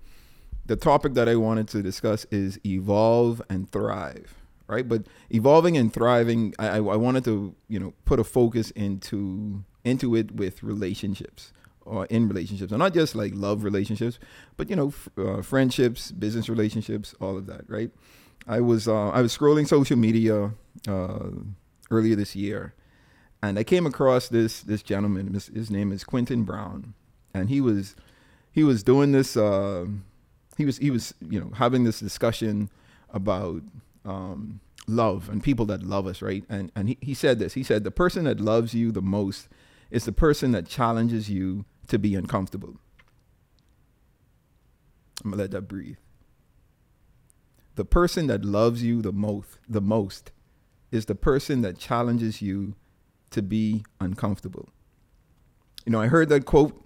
the 0.66 0.75
topic 0.75 1.13
that 1.13 1.28
I 1.28 1.36
wanted 1.36 1.68
to 1.70 1.82
discuss 1.82 2.25
is 2.32 2.60
evolve 2.66 3.42
and 3.50 3.72
thrive, 3.72 4.36
right? 4.68 4.88
But 4.88 5.08
evolving 5.30 5.78
and 5.78 5.94
thriving, 5.94 6.54
I 6.60 6.78
I 6.78 6.80
wanted 6.80 7.24
to 7.25 7.56
you 7.68 7.80
know 7.80 7.94
put 8.06 8.20
a 8.20 8.24
focus 8.24 8.72
into 8.72 9.63
into 9.84 10.16
it 10.16 10.32
with 10.32 10.63
relationships 10.63 11.52
or 11.86 12.06
in 12.06 12.28
relationships, 12.28 12.72
and 12.72 12.80
not 12.80 12.94
just 12.94 13.16
like 13.16 13.34
love 13.36 13.63
relationships, 13.63 14.20
but 14.58 14.70
you 14.70 14.75
know, 14.75 14.88
f- 14.88 15.10
uh, 15.18 15.42
friendships, 15.42 16.12
business 16.12 16.50
relationships, 16.50 17.13
all 17.20 17.38
of 17.38 17.46
that, 17.48 17.70
right? 17.70 17.92
I 18.48 18.60
was 18.60 18.88
uh, 18.88 19.10
I 19.10 19.22
was 19.22 19.38
scrolling 19.38 19.68
social 19.68 19.98
media 19.98 20.52
uh, 20.88 21.30
earlier 21.92 22.16
this 22.16 22.36
year, 22.36 22.74
and 23.42 23.58
I 23.58 23.63
came 23.63 23.86
across 23.86 24.30
this 24.30 24.62
this 24.62 24.84
gentleman. 24.84 25.34
His, 25.34 25.48
his 25.48 25.72
name 25.72 25.92
is 25.92 26.04
Quentin 26.04 26.44
Brown, 26.44 26.94
and 27.34 27.50
he 27.50 27.62
was 27.62 27.96
he 28.52 28.63
was 28.63 28.84
doing 28.84 29.12
this. 29.12 29.38
Uh, 29.38 29.86
he 30.58 30.66
was 30.66 30.78
he 30.78 30.92
was 30.92 31.13
you 31.30 31.40
know 31.40 31.52
having 31.56 31.84
this 31.84 32.00
discussion 32.00 32.70
about 33.10 33.62
um, 34.06 34.60
love 34.88 35.30
and 35.30 35.44
people 35.44 35.66
that 35.68 35.84
love 35.84 36.08
us, 36.08 36.22
right? 36.22 36.44
And 36.50 36.72
and 36.75 36.90
he, 36.90 36.98
he 37.02 37.13
said 37.13 37.40
this. 37.40 37.54
He 37.54 37.63
said 37.63 37.84
the 37.84 37.92
person 37.92 38.25
that 38.25 38.40
loves 38.40 38.74
you 38.74 38.92
the 38.92 39.02
most 39.02 39.48
is 39.90 40.06
the 40.06 40.12
person 40.12 40.52
that 40.52 40.68
challenges 40.68 41.30
you 41.30 41.66
to 41.88 42.00
be 42.00 42.16
uncomfortable. 42.16 42.78
I'm 45.24 45.32
gonna 45.32 45.44
let 45.44 45.52
that 45.52 45.63
breathe. 45.63 45.98
The 47.75 47.86
person 47.86 48.28
that 48.28 48.46
loves 48.46 48.84
you 48.84 49.02
the 49.02 49.13
most 49.13 49.58
the 49.68 49.82
most 49.82 50.32
is 50.92 51.06
the 51.06 51.16
person 51.16 51.62
that 51.62 51.78
challenges 51.78 52.42
you 52.42 52.75
to 53.32 53.42
be 53.42 53.84
uncomfortable. 54.00 54.70
You 55.86 55.92
know, 55.92 56.02
I 56.02 56.08
heard 56.08 56.30
that 56.30 56.46
quote 56.46 56.80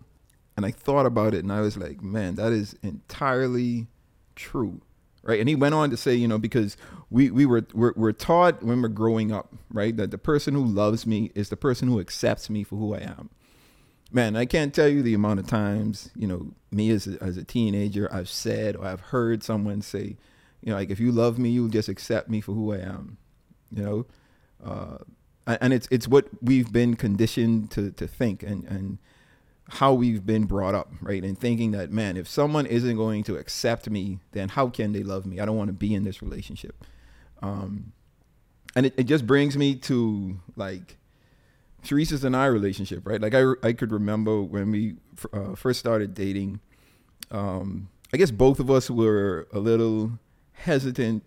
and 0.55 0.65
I 0.65 0.71
thought 0.71 1.05
about 1.05 1.33
it 1.33 1.43
and 1.43 1.51
I 1.51 1.61
was 1.61 1.77
like, 1.77 2.01
man, 2.01 2.35
that 2.35 2.51
is 2.51 2.75
entirely 2.81 3.87
true. 4.35 4.81
Right. 5.23 5.41
And 5.41 5.49
he 5.49 5.55
went 5.55 5.75
on 5.75 5.89
to 5.89 5.97
say, 5.97 6.15
you 6.15 6.27
know, 6.27 6.37
because 6.37 6.77
we, 7.09 7.29
we 7.31 7.45
were 7.45 7.67
we're, 7.73 7.91
we're 7.97 8.13
taught 8.13 8.63
when 8.63 8.81
we're 8.81 8.87
growing 8.87 9.33
up, 9.33 9.53
right, 9.69 9.95
that 9.97 10.09
the 10.11 10.17
person 10.17 10.53
who 10.53 10.63
loves 10.63 11.05
me 11.05 11.31
is 11.35 11.49
the 11.49 11.57
person 11.57 11.89
who 11.89 11.99
accepts 11.99 12.49
me 12.49 12.63
for 12.63 12.77
who 12.77 12.95
I 12.95 12.99
am. 12.99 13.29
Man, 14.11 14.35
I 14.35 14.45
can't 14.45 14.73
tell 14.73 14.87
you 14.87 15.01
the 15.01 15.13
amount 15.13 15.39
of 15.39 15.47
times, 15.47 16.11
you 16.15 16.27
know, 16.27 16.53
me 16.71 16.89
as 16.91 17.07
a, 17.07 17.21
as 17.21 17.37
a 17.37 17.43
teenager, 17.43 18.11
I've 18.13 18.29
said 18.29 18.75
or 18.75 18.85
I've 18.85 19.01
heard 19.01 19.43
someone 19.43 19.81
say, 19.81 20.15
you 20.61 20.71
know, 20.71 20.75
like 20.75 20.89
if 20.89 20.99
you 20.99 21.11
love 21.11 21.37
me, 21.37 21.49
you'll 21.49 21.67
just 21.67 21.89
accept 21.89 22.29
me 22.29 22.41
for 22.41 22.53
who 22.53 22.73
I 22.73 22.77
am. 22.77 23.17
You 23.71 23.83
know, 23.83 24.05
uh, 24.65 24.97
and 25.45 25.73
it's 25.73 25.87
it's 25.91 26.07
what 26.07 26.27
we've 26.41 26.71
been 26.71 26.95
conditioned 26.95 27.69
to 27.71 27.91
to 27.91 28.07
think 28.07 28.43
and 28.43 28.63
and 28.65 28.97
how 29.69 29.93
we've 29.93 30.25
been 30.25 30.45
brought 30.45 30.73
up, 30.73 30.91
right? 31.01 31.23
And 31.23 31.37
thinking 31.37 31.71
that, 31.71 31.91
man, 31.91 32.15
if 32.15 32.27
someone 32.27 32.65
isn't 32.65 32.95
going 32.95 33.23
to 33.25 33.35
accept 33.35 33.89
me, 33.89 34.19
then 34.31 34.49
how 34.49 34.69
can 34.69 34.93
they 34.93 35.03
love 35.03 35.25
me? 35.25 35.39
I 35.41 35.45
don't 35.45 35.57
want 35.57 35.67
to 35.67 35.73
be 35.73 35.93
in 35.93 36.05
this 36.05 36.21
relationship. 36.21 36.85
Um, 37.41 37.91
and 38.75 38.85
it, 38.85 38.93
it 38.97 39.03
just 39.03 39.27
brings 39.27 39.57
me 39.57 39.75
to 39.75 40.39
like 40.55 40.96
Teresa's 41.87 42.23
and 42.23 42.35
I 42.35 42.45
relationship, 42.47 43.07
right? 43.07 43.21
Like 43.21 43.33
I, 43.33 43.53
I 43.63 43.73
could 43.73 43.91
remember 43.91 44.41
when 44.41 44.71
we 44.71 44.95
uh, 45.33 45.55
first 45.55 45.79
started 45.79 46.13
dating. 46.13 46.59
Um, 47.31 47.89
I 48.13 48.17
guess 48.17 48.31
both 48.31 48.59
of 48.59 48.69
us 48.69 48.89
were 48.89 49.47
a 49.53 49.59
little 49.59 50.19
hesitant 50.53 51.23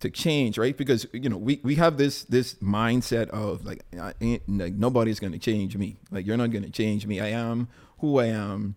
to 0.00 0.10
change, 0.10 0.58
right? 0.58 0.76
Because 0.76 1.06
you 1.12 1.28
know 1.28 1.36
we, 1.36 1.60
we 1.62 1.76
have 1.76 1.96
this 1.96 2.24
this 2.24 2.54
mindset 2.54 3.28
of 3.30 3.64
like, 3.64 3.84
like 3.92 4.74
nobody's 4.74 5.20
gonna 5.20 5.38
change 5.38 5.76
me. 5.76 5.96
Like 6.10 6.26
you're 6.26 6.36
not 6.36 6.50
gonna 6.50 6.70
change 6.70 7.06
me. 7.06 7.20
I 7.20 7.28
am 7.28 7.68
who 7.98 8.18
I 8.18 8.26
am. 8.26 8.76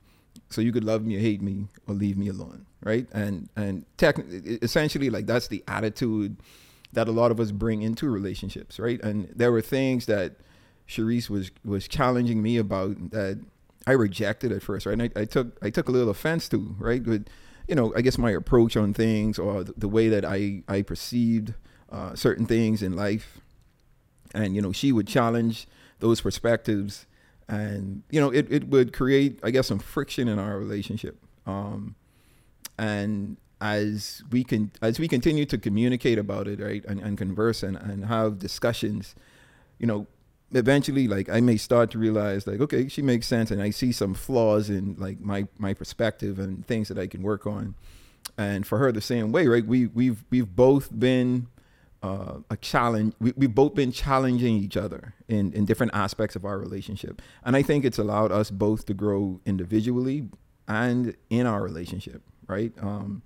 So 0.50 0.62
you 0.62 0.72
could 0.72 0.84
love 0.84 1.06
me 1.06 1.16
or 1.16 1.20
hate 1.20 1.42
me 1.42 1.68
or 1.88 1.94
leave 1.94 2.18
me 2.18 2.28
alone, 2.30 2.66
right? 2.84 3.08
And 3.12 3.50
and 3.56 3.86
tech, 3.98 4.18
essentially 4.62 5.10
like 5.10 5.26
that's 5.28 5.48
the 5.48 5.64
attitude 5.68 6.38
that 6.94 7.08
a 7.08 7.12
lot 7.12 7.30
of 7.30 7.40
us 7.40 7.52
bring 7.52 7.84
into 7.84 8.10
relationships, 8.10 8.80
right? 8.80 9.00
And 9.04 9.32
there 9.36 9.52
were 9.52 9.62
things 9.62 10.08
that 10.08 10.38
Cherise 10.90 11.30
was 11.30 11.52
was 11.64 11.88
challenging 11.88 12.42
me 12.42 12.58
about 12.58 13.12
that 13.12 13.40
I 13.88 13.92
rejected 13.92 14.52
at 14.52 14.64
first, 14.64 14.86
right? 14.86 14.94
And 14.94 15.04
I, 15.04 15.22
I 15.22 15.26
took 15.26 15.58
I 15.62 15.70
took 15.70 15.88
a 15.88 15.92
little 15.92 16.10
offense 16.10 16.50
to, 16.50 16.76
right? 16.80 17.04
But 17.04 17.30
you 17.70 17.76
know, 17.76 17.94
I 17.96 18.02
guess 18.02 18.18
my 18.18 18.32
approach 18.32 18.76
on 18.76 18.96
things 18.96 19.38
or 19.38 19.64
the, 19.64 19.74
the 19.78 19.88
way 19.88 20.10
that 20.10 20.26
I, 20.26 20.64
I 20.68 20.82
perceived 20.82 21.54
uh, 21.92 22.16
certain 22.16 22.48
things 22.48 22.82
in 22.82 22.96
life. 22.96 23.40
And, 24.34 24.56
you 24.56 24.62
know, 24.62 24.72
she 24.72 24.92
would 24.92 25.08
challenge 25.08 25.68
those 26.00 26.20
perspectives 26.20 27.06
and, 27.48 28.04
you 28.10 28.20
know, 28.20 28.32
it, 28.32 28.48
it 28.52 28.68
would 28.70 28.92
create, 28.92 29.40
I 29.44 29.52
guess, 29.52 29.68
some 29.68 29.80
friction 29.80 30.28
in 30.28 30.40
our 30.40 30.58
relationship. 30.58 31.24
Um, 31.46 31.96
and 32.78 33.38
as 33.62 34.24
we 34.32 34.44
can, 34.44 34.72
as 34.82 35.00
we 35.00 35.08
continue 35.08 35.46
to 35.46 35.58
communicate 35.58 36.18
about 36.18 36.48
it, 36.48 36.60
right, 36.60 36.84
and, 36.86 37.00
and 37.00 37.18
converse 37.18 37.62
and, 37.62 37.78
and 37.78 38.06
have 38.06 38.40
discussions, 38.40 39.16
you 39.78 39.86
know, 39.86 40.08
eventually 40.52 41.08
like 41.08 41.30
i 41.30 41.40
may 41.40 41.58
start 41.58 41.92
to 41.92 42.00
realize 42.00 42.48
like 42.48 42.60
okay 42.60 42.88
she 42.88 43.02
makes 43.02 43.28
sense 43.28 43.52
and 43.52 43.62
i 43.62 43.70
see 43.70 43.92
some 43.92 44.14
flaws 44.14 44.70
in 44.70 44.96
like 44.98 45.20
my 45.20 45.48
my 45.58 45.74
perspective 45.74 46.40
and 46.40 46.66
things 46.66 46.88
that 46.88 46.98
i 46.98 47.08
can 47.08 47.22
work 47.22 47.46
on. 47.46 47.76
And 48.38 48.66
for 48.66 48.78
her 48.78 48.92
the 48.92 49.02
same 49.02 49.32
way 49.32 49.48
right? 49.48 49.66
We 49.66 49.88
we've 49.88 50.24
we've 50.30 50.56
both 50.56 50.98
been 50.98 51.48
uh, 52.02 52.38
a 52.50 52.56
challenge 52.58 53.14
we, 53.20 53.34
we've 53.36 53.54
both 53.54 53.76
been 53.76 53.92
challenging 53.92 54.56
each 54.56 54.78
other 54.78 55.14
in 55.28 55.52
in 55.54 55.66
different 55.66 55.94
aspects 55.94 56.36
of 56.36 56.46
our 56.46 56.58
relationship. 56.58 57.22
And 57.44 57.56
i 57.56 57.62
think 57.62 57.86
it's 57.86 58.00
allowed 58.00 58.32
us 58.32 58.50
both 58.50 58.86
to 58.86 58.94
grow 58.94 59.42
individually 59.46 60.30
and 60.68 61.16
in 61.30 61.46
our 61.46 61.62
relationship 61.62 62.24
right? 62.48 62.74
Um 62.82 63.22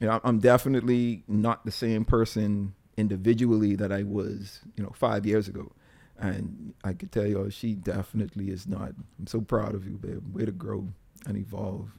you 0.00 0.06
know 0.06 0.20
i'm 0.24 0.38
definitely 0.38 1.22
not 1.28 1.64
the 1.64 1.70
same 1.70 2.04
person 2.04 2.74
individually 2.96 3.76
that 3.76 3.92
i 3.92 4.02
was 4.02 4.60
you 4.76 4.82
know 4.82 4.92
five 4.94 5.26
years 5.26 5.48
ago 5.48 5.70
and 6.18 6.74
I 6.84 6.92
can 6.92 7.08
tell 7.08 7.26
you, 7.26 7.38
all 7.38 7.50
she 7.50 7.74
definitely 7.74 8.50
is 8.50 8.66
not. 8.66 8.92
I'm 9.18 9.26
so 9.26 9.40
proud 9.40 9.74
of 9.74 9.86
you, 9.86 9.96
babe. 9.96 10.22
Way 10.34 10.44
to 10.44 10.52
grow 10.52 10.88
and 11.26 11.36
evolve 11.36 11.90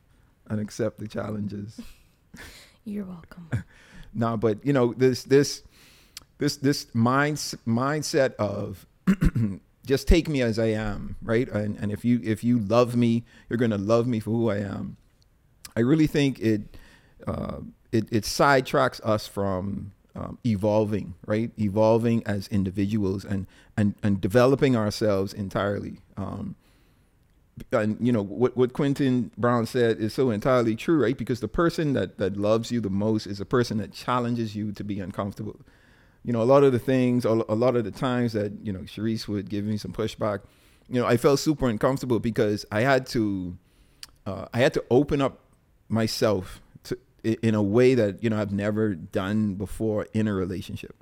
and 0.48 0.60
accept 0.60 1.00
the 1.00 1.08
challenges. 1.08 1.80
You're 2.86 3.06
welcome. 3.06 3.50
nah, 4.14 4.38
but 4.38 4.66
you 4.66 4.74
know 4.74 4.94
this 4.94 5.24
this 5.24 5.64
this 6.38 6.58
this 6.58 6.88
mind, 6.94 7.38
mindset 7.68 8.36
of 8.36 8.86
just 9.86 10.08
take 10.08 10.28
me 10.30 10.42
as 10.42 10.60
I 10.60 10.68
am, 10.68 11.16
right? 11.22 11.50
And 11.50 11.78
and 11.78 11.92
if 11.92 12.06
you 12.06 12.22
if 12.24 12.44
you 12.44 12.60
love 12.60 12.96
me, 12.96 13.26
you're 13.50 13.58
gonna 13.58 13.78
love 13.78 14.08
me 14.08 14.20
for 14.20 14.32
who 14.32 14.50
I 14.50 14.58
am. 14.58 14.98
I 15.76 15.82
really 15.82 16.08
think 16.08 16.40
it 16.40 16.78
uh, 17.28 17.60
it 17.92 18.08
it 18.12 18.24
sidetracks 18.24 19.02
us 19.04 19.28
from 19.28 19.92
um, 20.16 20.38
evolving, 20.46 21.16
right? 21.26 21.52
Evolving 21.60 22.24
as 22.26 22.48
individuals 22.48 23.26
and 23.26 23.48
and 23.76 23.96
and 24.02 24.22
developing 24.22 24.76
ourselves 24.76 25.34
entirely. 25.34 26.00
Um, 26.18 26.56
and 27.72 27.98
you 28.00 28.12
know 28.12 28.24
what 28.24 28.56
what 28.56 28.74
Quentin 28.74 29.32
Brown 29.38 29.66
said 29.66 30.00
is 30.00 30.14
so 30.14 30.30
entirely 30.30 30.76
true, 30.76 31.02
right? 31.02 31.18
Because 31.18 31.40
the 31.40 31.48
person 31.48 31.94
that 31.94 32.18
that 32.18 32.38
loves 32.38 32.72
you 32.72 32.82
the 32.82 32.90
most 32.90 33.28
is 33.28 33.40
a 33.40 33.46
person 33.46 33.78
that 33.78 33.92
challenges 33.92 34.56
you 34.56 34.72
to 34.74 34.84
be 34.84 35.00
uncomfortable. 35.00 35.60
You 36.24 36.34
know, 36.34 36.42
a 36.42 36.44
lot 36.44 36.64
of 36.64 36.72
the 36.72 36.80
things, 36.80 37.24
a 37.24 37.32
lot 37.32 37.76
of 37.76 37.84
the 37.84 37.92
times 37.92 38.34
that 38.34 38.54
you 38.64 38.74
know, 38.74 38.80
Cherise 38.80 39.28
would 39.28 39.50
give 39.50 39.66
me 39.66 39.78
some 39.78 39.94
pushback. 39.94 40.40
You 40.90 41.02
know, 41.02 41.08
I 41.08 41.18
felt 41.18 41.40
super 41.40 41.70
uncomfortable 41.70 42.20
because 42.20 42.66
I 42.72 42.82
had 42.82 43.06
to, 43.08 43.58
uh, 44.26 44.46
I 44.54 44.60
had 44.60 44.74
to 44.74 44.84
open 44.90 45.22
up 45.22 45.40
myself 45.88 46.62
in 47.26 47.56
a 47.56 47.64
way 47.64 47.96
that 47.96 48.24
you 48.24 48.30
know 48.30 48.40
I've 48.40 48.52
never 48.52 48.96
done 48.96 49.56
before 49.56 50.08
in 50.14 50.28
a 50.28 50.34
relationship, 50.34 50.96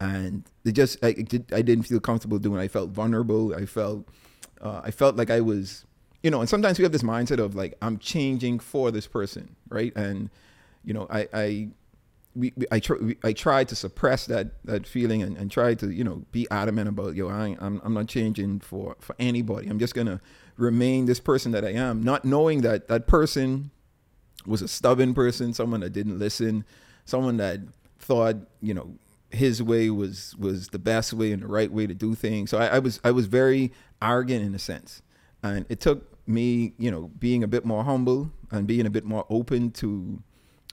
and 0.00 0.44
it 0.64 0.72
just 0.72 1.02
I, 1.04 1.08
it 1.08 1.28
did, 1.28 1.52
I 1.52 1.62
didn't 1.62 1.84
feel 1.84 2.00
comfortable 2.00 2.38
doing. 2.38 2.60
I 2.60 2.68
felt 2.68 2.90
vulnerable. 2.90 3.54
I 3.54 3.66
felt 3.66 4.08
uh, 4.60 4.80
I 4.84 4.90
felt 4.90 5.16
like 5.16 5.30
I 5.30 5.40
was 5.40 5.84
you 6.24 6.30
know, 6.30 6.40
and 6.40 6.48
sometimes 6.48 6.78
we 6.78 6.84
have 6.84 6.92
this 6.92 7.02
mindset 7.02 7.38
of 7.38 7.54
like 7.54 7.76
I'm 7.82 7.98
changing 7.98 8.58
for 8.58 8.90
this 8.90 9.06
person, 9.06 9.56
right? 9.68 9.94
And 9.94 10.30
you 10.82 10.94
know, 10.94 11.06
I 11.10 11.28
I 11.34 11.68
we, 12.34 12.52
we 12.56 12.66
I 12.72 12.80
try 12.80 12.96
I 13.22 13.32
tried 13.34 13.68
to 13.68 13.76
suppress 13.76 14.26
that 14.26 14.52
that 14.64 14.86
feeling 14.86 15.22
and, 15.22 15.36
and 15.36 15.50
try 15.50 15.74
to 15.74 15.90
you 15.90 16.02
know 16.02 16.24
be 16.32 16.48
adamant 16.50 16.88
about 16.88 17.14
yo 17.14 17.28
I 17.28 17.56
I'm 17.60 17.80
I'm 17.84 17.92
not 17.92 18.08
changing 18.08 18.60
for 18.60 18.96
for 19.00 19.14
anybody. 19.18 19.68
I'm 19.68 19.78
just 19.78 19.94
gonna 19.94 20.20
remain 20.56 21.04
this 21.06 21.20
person 21.20 21.52
that 21.52 21.64
I 21.64 21.72
am, 21.72 22.02
not 22.02 22.24
knowing 22.24 22.62
that 22.62 22.88
that 22.88 23.06
person 23.06 23.70
was 24.46 24.62
a 24.62 24.68
stubborn 24.68 25.14
person, 25.14 25.52
someone 25.52 25.80
that 25.80 25.90
didn't 25.90 26.18
listen, 26.18 26.64
someone 27.04 27.36
that 27.38 27.60
thought, 27.98 28.36
you 28.60 28.74
know, 28.74 28.94
his 29.30 29.62
way 29.62 29.90
was 29.90 30.34
was 30.38 30.68
the 30.68 30.78
best 30.78 31.12
way 31.12 31.32
and 31.32 31.42
the 31.42 31.46
right 31.46 31.72
way 31.72 31.86
to 31.86 31.94
do 31.94 32.14
things. 32.14 32.50
So 32.50 32.58
I, 32.58 32.66
I 32.66 32.78
was 32.78 33.00
I 33.04 33.10
was 33.10 33.26
very 33.26 33.72
arrogant 34.00 34.44
in 34.44 34.54
a 34.54 34.58
sense, 34.58 35.02
and 35.42 35.66
it 35.68 35.80
took 35.80 36.14
me, 36.26 36.72
you 36.78 36.90
know, 36.90 37.10
being 37.18 37.42
a 37.42 37.48
bit 37.48 37.64
more 37.64 37.84
humble 37.84 38.30
and 38.50 38.66
being 38.66 38.86
a 38.86 38.90
bit 38.90 39.04
more 39.04 39.26
open 39.28 39.70
to 39.72 40.22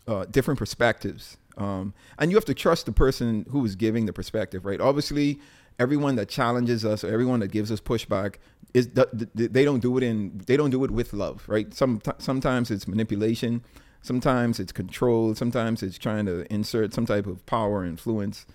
uh, 0.07 0.25
different 0.25 0.57
perspectives. 0.57 1.37
Um, 1.57 1.93
and 2.17 2.31
you 2.31 2.37
have 2.37 2.45
to 2.45 2.53
trust 2.53 2.85
the 2.85 2.91
person 2.91 3.45
who 3.49 3.65
is 3.65 3.75
giving 3.75 4.05
the 4.05 4.13
perspective, 4.13 4.65
right? 4.65 4.79
Obviously, 4.79 5.39
everyone 5.81 6.15
that 6.15 6.29
challenges 6.29 6.85
us 6.85 7.03
or 7.03 7.11
everyone 7.11 7.39
that 7.39 7.51
gives 7.51 7.71
us 7.71 7.81
pushback 7.81 8.35
is 8.73 8.87
they 9.33 9.65
don't 9.65 9.81
do 9.81 9.97
it 9.97 10.03
in 10.03 10.41
they 10.47 10.55
don't 10.55 10.69
do 10.69 10.83
it 10.85 10.91
with 10.91 11.13
love 11.13 11.43
right? 11.47 11.73
Some 11.73 12.01
sometimes 12.19 12.71
it's 12.71 12.87
manipulation 12.87 13.63
sometimes 14.01 14.59
it's 14.59 14.71
control 14.71 15.35
sometimes 15.35 15.83
it's 15.83 15.97
trying 15.97 16.25
to 16.25 16.51
insert 16.53 16.93
some 16.93 17.05
type 17.05 17.27
of 17.27 17.45
power 17.45 17.83
influence. 17.85 18.45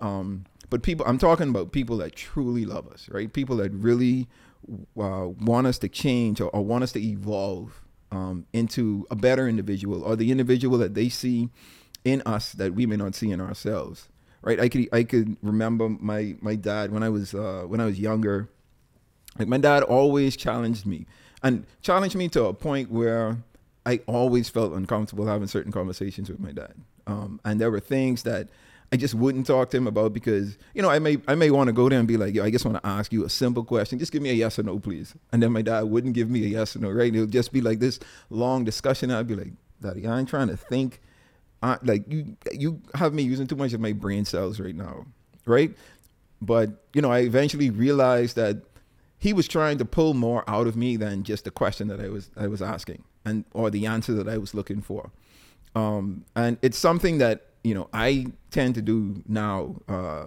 Um, 0.00 0.46
but 0.68 0.82
people, 0.82 1.06
I'm 1.06 1.18
talking 1.18 1.48
about 1.48 1.72
people 1.72 1.96
that 1.98 2.16
truly 2.16 2.64
love 2.64 2.88
us, 2.88 3.08
right? 3.10 3.32
People 3.32 3.56
that 3.58 3.72
really 3.72 4.28
uh, 4.68 5.28
want 5.28 5.66
us 5.66 5.78
to 5.78 5.88
change 5.88 6.40
or, 6.40 6.50
or 6.50 6.64
want 6.64 6.82
us 6.82 6.92
to 6.92 7.02
evolve 7.02 7.82
um, 8.10 8.46
into 8.52 9.06
a 9.10 9.16
better 9.16 9.48
individual 9.48 10.02
or 10.02 10.16
the 10.16 10.30
individual 10.30 10.78
that 10.78 10.94
they 10.94 11.08
see 11.08 11.50
in 12.04 12.22
us 12.26 12.52
that 12.52 12.74
we 12.74 12.86
may 12.86 12.96
not 12.96 13.14
see 13.14 13.30
in 13.30 13.40
ourselves 13.40 14.08
right 14.46 14.58
i 14.60 14.68
could 14.68 14.88
i 14.92 15.02
could 15.02 15.36
remember 15.42 15.88
my 15.88 16.34
my 16.40 16.54
dad 16.54 16.90
when 16.90 17.02
i 17.02 17.08
was 17.08 17.34
uh, 17.34 17.64
when 17.66 17.80
i 17.80 17.84
was 17.84 18.00
younger 18.00 18.48
like 19.38 19.48
my 19.48 19.58
dad 19.58 19.82
always 19.82 20.36
challenged 20.36 20.86
me 20.86 21.04
and 21.42 21.66
challenged 21.82 22.16
me 22.16 22.28
to 22.28 22.44
a 22.44 22.54
point 22.54 22.90
where 22.90 23.36
i 23.84 24.00
always 24.06 24.48
felt 24.48 24.72
uncomfortable 24.72 25.26
having 25.26 25.46
certain 25.46 25.72
conversations 25.72 26.30
with 26.30 26.40
my 26.40 26.52
dad 26.52 26.74
um, 27.06 27.40
and 27.44 27.60
there 27.60 27.70
were 27.70 27.80
things 27.80 28.22
that 28.22 28.48
I 28.92 28.96
just 28.96 29.14
wouldn't 29.14 29.46
talk 29.46 29.70
to 29.70 29.76
him 29.76 29.86
about 29.86 30.12
because 30.12 30.58
you 30.74 30.82
know 30.82 30.88
I 30.88 30.98
may 30.98 31.18
I 31.26 31.34
may 31.34 31.50
want 31.50 31.68
to 31.68 31.72
go 31.72 31.88
there 31.88 31.98
and 31.98 32.06
be 32.06 32.16
like, 32.16 32.34
yo, 32.34 32.44
I 32.44 32.50
just 32.50 32.64
want 32.64 32.80
to 32.82 32.86
ask 32.86 33.12
you 33.12 33.24
a 33.24 33.28
simple 33.28 33.64
question. 33.64 33.98
Just 33.98 34.12
give 34.12 34.22
me 34.22 34.30
a 34.30 34.34
yes 34.34 34.58
or 34.58 34.62
no, 34.62 34.78
please. 34.78 35.14
And 35.32 35.42
then 35.42 35.52
my 35.52 35.62
dad 35.62 35.82
wouldn't 35.82 36.14
give 36.14 36.30
me 36.30 36.44
a 36.44 36.48
yes 36.48 36.76
or 36.76 36.80
no, 36.80 36.90
right? 36.90 37.14
It 37.14 37.20
would 37.20 37.32
just 37.32 37.52
be 37.52 37.60
like 37.60 37.80
this 37.80 37.98
long 38.30 38.64
discussion. 38.64 39.10
I'd 39.10 39.26
be 39.26 39.34
like, 39.34 39.52
Daddy, 39.82 40.06
I 40.06 40.18
ain't 40.18 40.28
trying 40.28 40.48
to 40.48 40.56
think. 40.56 41.00
I, 41.62 41.78
like 41.82 42.04
you 42.10 42.36
you 42.52 42.80
have 42.94 43.14
me 43.14 43.22
using 43.22 43.46
too 43.46 43.56
much 43.56 43.72
of 43.72 43.80
my 43.80 43.92
brain 43.92 44.24
cells 44.24 44.60
right 44.60 44.74
now, 44.74 45.06
right? 45.44 45.74
But 46.40 46.84
you 46.92 47.02
know, 47.02 47.10
I 47.10 47.20
eventually 47.20 47.70
realized 47.70 48.36
that 48.36 48.58
he 49.18 49.32
was 49.32 49.48
trying 49.48 49.78
to 49.78 49.84
pull 49.84 50.14
more 50.14 50.44
out 50.48 50.66
of 50.66 50.76
me 50.76 50.96
than 50.96 51.22
just 51.22 51.44
the 51.44 51.50
question 51.50 51.88
that 51.88 52.00
I 52.00 52.08
was 52.08 52.30
I 52.36 52.46
was 52.46 52.62
asking 52.62 53.04
and 53.24 53.44
or 53.52 53.70
the 53.70 53.86
answer 53.86 54.12
that 54.14 54.28
I 54.28 54.38
was 54.38 54.54
looking 54.54 54.82
for. 54.82 55.10
Um, 55.74 56.24
and 56.34 56.58
it's 56.62 56.78
something 56.78 57.18
that 57.18 57.46
you 57.66 57.74
know, 57.74 57.88
I 57.92 58.26
tend 58.52 58.76
to 58.76 58.82
do 58.82 59.24
now, 59.26 59.74
uh, 59.88 60.26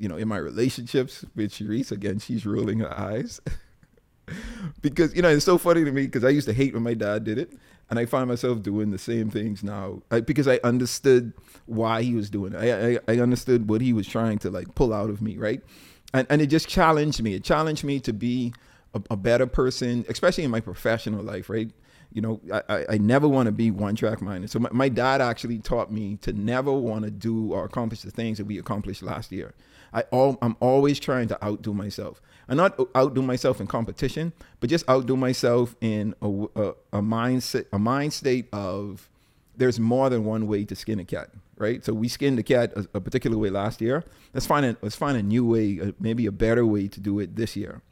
you 0.00 0.08
know, 0.08 0.16
in 0.16 0.26
my 0.26 0.38
relationships 0.38 1.24
with 1.36 1.52
Sharice, 1.52 1.92
again, 1.92 2.18
she's 2.18 2.44
rolling 2.44 2.80
her 2.80 2.92
eyes. 2.92 3.40
because, 4.82 5.14
you 5.14 5.22
know, 5.22 5.28
it's 5.28 5.44
so 5.44 5.56
funny 5.56 5.84
to 5.84 5.92
me 5.92 6.06
because 6.06 6.24
I 6.24 6.30
used 6.30 6.48
to 6.48 6.52
hate 6.52 6.74
when 6.74 6.82
my 6.82 6.94
dad 6.94 7.22
did 7.22 7.38
it. 7.38 7.52
And 7.90 7.98
I 7.98 8.06
find 8.06 8.28
myself 8.28 8.62
doing 8.62 8.92
the 8.92 8.98
same 8.98 9.30
things 9.30 9.64
now 9.64 10.02
I, 10.10 10.20
because 10.20 10.46
I 10.46 10.60
understood 10.62 11.32
why 11.66 12.02
he 12.02 12.14
was 12.14 12.30
doing 12.30 12.54
it. 12.54 12.58
I, 12.58 13.12
I, 13.12 13.16
I 13.16 13.20
understood 13.20 13.68
what 13.68 13.80
he 13.80 13.92
was 13.92 14.06
trying 14.06 14.38
to 14.38 14.50
like 14.50 14.74
pull 14.76 14.94
out 14.94 15.10
of 15.10 15.20
me, 15.20 15.36
right? 15.36 15.60
And, 16.14 16.26
and 16.30 16.40
it 16.40 16.46
just 16.46 16.68
challenged 16.68 17.20
me. 17.22 17.34
It 17.34 17.42
challenged 17.42 17.82
me 17.82 17.98
to 18.00 18.12
be 18.12 18.54
a, 18.94 19.02
a 19.10 19.16
better 19.16 19.46
person, 19.46 20.04
especially 20.08 20.44
in 20.44 20.50
my 20.50 20.60
professional 20.60 21.22
life, 21.22 21.50
right? 21.50 21.70
You 22.12 22.20
know, 22.20 22.40
I, 22.68 22.84
I 22.90 22.98
never 22.98 23.28
want 23.28 23.46
to 23.46 23.52
be 23.52 23.70
one 23.70 23.94
track 23.94 24.20
minded. 24.20 24.50
So 24.50 24.58
my, 24.58 24.68
my 24.72 24.88
dad 24.88 25.20
actually 25.20 25.58
taught 25.58 25.92
me 25.92 26.16
to 26.22 26.32
never 26.32 26.72
want 26.72 27.04
to 27.04 27.10
do 27.10 27.52
or 27.52 27.64
accomplish 27.64 28.02
the 28.02 28.10
things 28.10 28.38
that 28.38 28.46
we 28.46 28.58
accomplished 28.58 29.02
last 29.02 29.30
year. 29.30 29.54
I 29.92 30.02
all, 30.10 30.38
I'm 30.42 30.56
always 30.60 30.98
trying 31.00 31.28
to 31.28 31.44
outdo 31.44 31.72
myself. 31.74 32.20
And 32.48 32.56
not 32.56 32.78
outdo 32.96 33.22
myself 33.22 33.60
in 33.60 33.68
competition, 33.68 34.32
but 34.58 34.70
just 34.70 34.88
outdo 34.88 35.16
myself 35.16 35.76
in 35.80 36.14
a, 36.20 36.28
a, 36.28 36.68
a 36.92 37.02
mindset, 37.02 37.66
a 37.72 37.78
mind 37.78 38.12
state 38.12 38.48
of 38.52 39.08
there's 39.56 39.78
more 39.78 40.08
than 40.10 40.24
one 40.24 40.48
way 40.48 40.64
to 40.64 40.74
skin 40.74 40.98
a 40.98 41.04
cat, 41.04 41.30
right? 41.58 41.84
So 41.84 41.92
we 41.92 42.08
skinned 42.08 42.38
the 42.38 42.42
cat 42.42 42.72
a, 42.74 42.88
a 42.94 43.00
particular 43.00 43.38
way 43.38 43.50
last 43.50 43.80
year. 43.80 44.04
Let's 44.34 44.46
find 44.46 44.66
a, 44.66 44.76
let's 44.82 44.96
find 44.96 45.16
a 45.16 45.22
new 45.22 45.44
way, 45.46 45.80
uh, 45.80 45.92
maybe 46.00 46.26
a 46.26 46.32
better 46.32 46.66
way 46.66 46.88
to 46.88 46.98
do 46.98 47.20
it 47.20 47.36
this 47.36 47.54
year. 47.56 47.82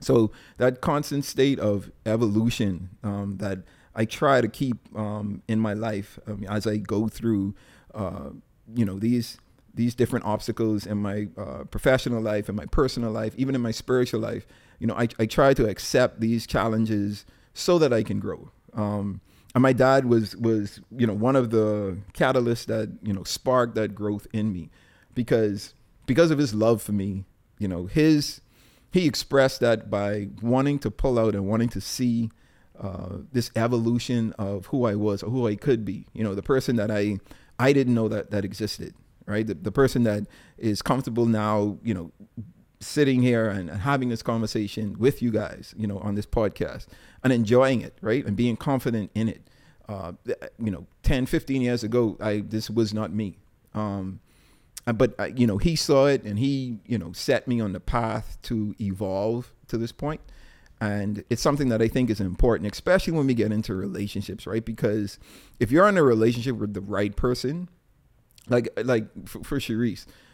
So 0.00 0.30
that 0.58 0.80
constant 0.80 1.24
state 1.24 1.58
of 1.58 1.90
evolution 2.04 2.90
um, 3.02 3.38
that 3.38 3.60
I 3.94 4.04
try 4.04 4.40
to 4.40 4.48
keep 4.48 4.76
um, 4.94 5.42
in 5.48 5.58
my 5.58 5.72
life 5.72 6.18
as 6.48 6.66
I 6.66 6.76
go 6.76 7.08
through, 7.08 7.54
uh, 7.94 8.30
you 8.74 8.84
know, 8.84 8.98
these 8.98 9.38
these 9.74 9.94
different 9.94 10.24
obstacles 10.24 10.86
in 10.86 10.98
my 10.98 11.28
uh, 11.36 11.64
professional 11.64 12.22
life, 12.22 12.48
in 12.48 12.54
my 12.56 12.64
personal 12.66 13.10
life, 13.10 13.34
even 13.36 13.54
in 13.54 13.60
my 13.60 13.70
spiritual 13.70 14.20
life. 14.20 14.46
You 14.78 14.86
know, 14.86 14.94
I, 14.94 15.08
I 15.18 15.26
try 15.26 15.52
to 15.54 15.68
accept 15.68 16.20
these 16.20 16.46
challenges 16.46 17.26
so 17.52 17.78
that 17.78 17.92
I 17.92 18.02
can 18.02 18.18
grow. 18.18 18.50
Um, 18.74 19.20
and 19.54 19.62
my 19.62 19.72
dad 19.72 20.04
was 20.04 20.36
was 20.36 20.80
you 20.94 21.06
know 21.06 21.14
one 21.14 21.36
of 21.36 21.50
the 21.50 21.96
catalysts 22.12 22.66
that 22.66 22.90
you 23.02 23.14
know 23.14 23.24
sparked 23.24 23.74
that 23.76 23.94
growth 23.94 24.26
in 24.32 24.52
me, 24.52 24.70
because 25.14 25.72
because 26.04 26.30
of 26.30 26.38
his 26.38 26.52
love 26.54 26.82
for 26.82 26.92
me. 26.92 27.24
You 27.58 27.68
know, 27.68 27.86
his 27.86 28.42
he 28.92 29.06
expressed 29.06 29.60
that 29.60 29.90
by 29.90 30.28
wanting 30.40 30.78
to 30.80 30.90
pull 30.90 31.18
out 31.18 31.34
and 31.34 31.46
wanting 31.46 31.68
to 31.70 31.80
see 31.80 32.30
uh, 32.80 33.18
this 33.32 33.50
evolution 33.56 34.32
of 34.38 34.66
who 34.66 34.84
I 34.84 34.94
was 34.94 35.22
or 35.22 35.30
who 35.30 35.46
I 35.46 35.56
could 35.56 35.84
be. 35.84 36.06
You 36.12 36.24
know, 36.24 36.34
the 36.34 36.42
person 36.42 36.76
that 36.76 36.90
I 36.90 37.18
I 37.58 37.72
didn't 37.72 37.94
know 37.94 38.08
that 38.08 38.30
that 38.30 38.44
existed. 38.44 38.94
Right, 39.26 39.46
the, 39.46 39.54
the 39.54 39.72
person 39.72 40.04
that 40.04 40.24
is 40.56 40.82
comfortable 40.82 41.26
now. 41.26 41.78
You 41.82 41.94
know, 41.94 42.12
sitting 42.80 43.22
here 43.22 43.48
and, 43.48 43.68
and 43.70 43.80
having 43.80 44.08
this 44.08 44.22
conversation 44.22 44.96
with 44.98 45.20
you 45.20 45.30
guys. 45.30 45.74
You 45.76 45.86
know, 45.86 45.98
on 45.98 46.14
this 46.14 46.26
podcast 46.26 46.86
and 47.24 47.32
enjoying 47.32 47.80
it. 47.80 47.96
Right, 48.00 48.24
and 48.24 48.36
being 48.36 48.56
confident 48.56 49.10
in 49.14 49.28
it. 49.28 49.42
Uh, 49.88 50.12
you 50.58 50.70
know, 50.70 50.84
10, 51.04 51.26
15 51.26 51.62
years 51.62 51.84
ago, 51.84 52.16
I 52.20 52.40
this 52.40 52.68
was 52.68 52.92
not 52.92 53.12
me. 53.12 53.38
Um, 53.72 54.20
but 54.92 55.14
uh, 55.18 55.28
you 55.34 55.46
know, 55.46 55.58
he 55.58 55.76
saw 55.76 56.06
it 56.06 56.22
and 56.24 56.38
he, 56.38 56.78
you 56.86 56.98
know, 56.98 57.12
set 57.12 57.48
me 57.48 57.60
on 57.60 57.72
the 57.72 57.80
path 57.80 58.38
to 58.42 58.74
evolve 58.80 59.52
to 59.68 59.76
this 59.76 59.92
point. 59.92 60.20
And 60.80 61.24
it's 61.30 61.40
something 61.40 61.70
that 61.70 61.80
I 61.80 61.88
think 61.88 62.10
is 62.10 62.20
important, 62.20 62.70
especially 62.70 63.14
when 63.14 63.26
we 63.26 63.34
get 63.34 63.50
into 63.50 63.74
relationships, 63.74 64.46
right? 64.46 64.64
Because 64.64 65.18
if 65.58 65.72
you're 65.72 65.88
in 65.88 65.96
a 65.96 66.02
relationship 66.02 66.56
with 66.56 66.74
the 66.74 66.82
right 66.82 67.16
person, 67.16 67.68
like 68.48 68.68
like 68.84 69.06
for, 69.26 69.42
for 69.42 69.58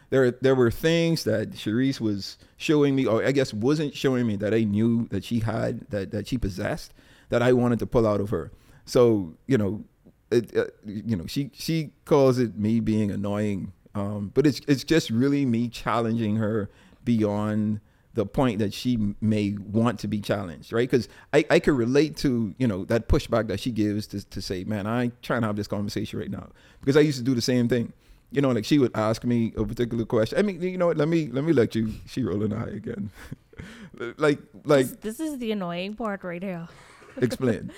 there 0.09 0.31
there 0.31 0.53
were 0.53 0.69
things 0.69 1.23
that 1.23 1.51
Sharice 1.51 1.99
was 1.99 2.37
showing 2.57 2.95
me, 2.95 3.05
or 3.05 3.25
I 3.25 3.31
guess 3.31 3.53
wasn't 3.53 3.95
showing 3.95 4.27
me 4.27 4.35
that 4.35 4.53
I 4.53 4.63
knew 4.63 5.07
that 5.07 5.23
she 5.23 5.39
had 5.39 5.89
that 5.89 6.11
that 6.11 6.27
she 6.27 6.37
possessed 6.37 6.93
that 7.29 7.41
I 7.41 7.53
wanted 7.53 7.79
to 7.79 7.87
pull 7.87 8.05
out 8.05 8.21
of 8.21 8.29
her. 8.29 8.51
So 8.85 9.35
you 9.47 9.57
know, 9.57 9.83
it, 10.29 10.55
uh, 10.55 10.65
you 10.85 11.15
know, 11.15 11.25
she 11.25 11.49
she 11.53 11.93
calls 12.05 12.37
it 12.37 12.57
me 12.57 12.79
being 12.79 13.09
annoying 13.09 13.71
um, 13.95 14.31
but 14.33 14.47
it's 14.47 14.61
it's 14.67 14.83
just 14.83 15.09
really 15.09 15.45
me 15.45 15.69
challenging 15.69 16.37
her 16.37 16.69
beyond 17.03 17.79
the 18.13 18.25
point 18.25 18.59
that 18.59 18.73
she 18.73 19.15
may 19.21 19.57
want 19.59 19.99
to 19.99 20.07
be 20.07 20.21
challenged, 20.21 20.71
right? 20.71 20.89
Because 20.89 21.09
I, 21.33 21.45
I 21.49 21.59
could 21.59 21.73
relate 21.73 22.15
to, 22.17 22.53
you 22.59 22.67
know, 22.67 22.85
that 22.85 23.07
pushback 23.07 23.47
that 23.47 23.59
she 23.59 23.71
gives 23.71 24.05
to, 24.07 24.23
to 24.29 24.41
say, 24.41 24.63
man, 24.63 24.85
I 24.85 25.03
ain't 25.03 25.23
trying 25.23 25.41
to 25.41 25.47
have 25.47 25.55
this 25.55 25.67
conversation 25.67 26.19
right 26.19 26.29
now. 26.29 26.49
Because 26.79 26.95
I 26.95 26.99
used 26.99 27.17
to 27.17 27.23
do 27.23 27.33
the 27.33 27.41
same 27.41 27.67
thing. 27.67 27.91
You 28.29 28.41
know, 28.41 28.51
like 28.51 28.65
she 28.65 28.79
would 28.79 28.95
ask 28.95 29.23
me 29.23 29.53
a 29.57 29.63
particular 29.63 30.05
question. 30.05 30.37
I 30.37 30.41
mean, 30.41 30.61
you 30.61 30.77
know 30.77 30.87
what, 30.87 30.97
let 30.97 31.07
me 31.07 31.27
let 31.27 31.43
me 31.43 31.53
let 31.53 31.75
you 31.75 31.93
she 32.07 32.23
rolling 32.23 32.51
an 32.51 32.63
eye 32.63 32.75
again. 32.75 33.11
like 34.17 34.39
like 34.63 34.87
this, 34.87 35.17
this 35.17 35.19
is 35.19 35.37
the 35.37 35.51
annoying 35.51 35.93
part 35.93 36.23
right 36.23 36.41
here. 36.41 36.67
explain. 37.17 37.71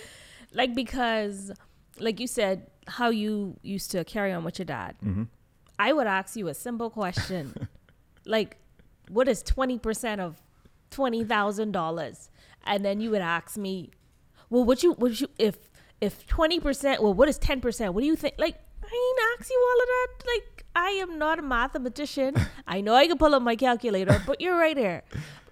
like 0.54 0.74
because 0.74 1.52
like 2.00 2.22
you 2.22 2.28
said, 2.28 2.68
how 2.88 3.10
you 3.10 3.58
used 3.64 3.92
to 3.92 4.06
carry 4.06 4.32
on 4.32 4.46
with 4.46 4.60
your 4.60 4.66
dad. 4.66 4.96
Mm-hmm 5.04 5.24
I 5.78 5.94
would 5.94 6.08
ask 6.08 6.36
you 6.36 6.48
a 6.48 6.54
simple 6.54 6.90
question, 6.90 7.68
like, 8.26 8.58
what 9.10 9.28
is 9.28 9.44
twenty 9.44 9.78
percent 9.78 10.22
of 10.22 10.42
twenty 10.90 11.24
thousand 11.24 11.72
dollars? 11.72 12.30
And 12.66 12.84
then 12.84 13.00
you 13.00 13.12
would 13.12 13.22
ask 13.22 13.58
me, 13.58 13.92
well, 14.50 14.64
what 14.64 14.84
you 14.84 14.94
would 14.94 15.20
you 15.20 15.28
if 15.38 15.58
if 16.02 16.26
twenty 16.28 16.60
percent? 16.60 17.02
Well, 17.04 17.14
what 17.14 17.28
is 17.28 17.38
ten 17.38 17.62
percent? 17.62 17.94
What 17.94 18.02
do 18.02 18.08
you 18.08 18.16
think? 18.16 18.36
Like, 18.38 18.56
I 18.84 18.88
ain't 18.88 19.40
ask 19.40 19.50
you 19.50 19.70
all 19.70 19.82
of 19.82 19.88
that. 19.88 20.28
Like, 20.28 20.66
I 20.76 20.90
am 21.02 21.18
not 21.18 21.40
a 21.40 21.42
mathematician. 21.42 22.36
I 22.68 22.82
know 22.82 22.94
I 22.94 23.08
can 23.08 23.18
pull 23.18 23.36
up 23.36 23.42
my 23.42 23.56
calculator, 23.56 24.22
but 24.26 24.42
you're 24.42 24.58
right 24.58 24.78
here. 24.78 25.04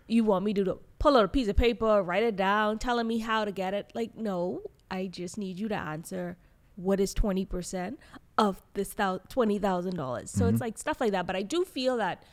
You 0.07 0.23
want 0.23 0.43
me 0.45 0.53
to 0.55 0.79
pull 0.99 1.17
out 1.17 1.25
a 1.25 1.29
piece 1.29 1.47
of 1.47 1.55
paper, 1.55 2.01
write 2.03 2.23
it 2.23 2.35
down, 2.35 2.79
telling 2.79 3.07
me 3.07 3.19
how 3.19 3.45
to 3.45 3.51
get 3.51 3.73
it? 3.73 3.91
Like, 3.93 4.15
no. 4.15 4.61
I 4.91 5.07
just 5.07 5.39
need 5.39 5.57
you 5.57 5.67
to 5.69 5.75
answer 5.75 6.37
what 6.75 6.99
is 6.99 7.15
20% 7.15 7.97
of 8.37 8.61
this 8.73 8.93
$20,000. 8.93 10.27
So 10.27 10.45
mm-hmm. 10.45 10.53
it's 10.53 10.61
like 10.61 10.77
stuff 10.77 10.99
like 10.99 11.11
that. 11.11 11.27
But 11.27 11.35
I 11.35 11.41
do 11.41 11.63
feel 11.63 11.97
that 11.97 12.23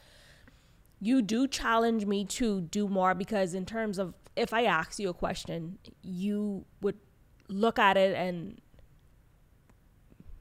you 1.00 1.22
do 1.22 1.46
challenge 1.46 2.06
me 2.06 2.24
to 2.26 2.60
do 2.60 2.88
more 2.88 3.14
because, 3.14 3.54
in 3.54 3.64
terms 3.66 3.98
of 3.98 4.14
if 4.36 4.52
I 4.52 4.64
ask 4.64 4.98
you 4.98 5.08
a 5.08 5.14
question, 5.14 5.78
you 6.02 6.64
would 6.80 6.96
look 7.48 7.78
at 7.78 7.96
it 7.96 8.14
and 8.14 8.60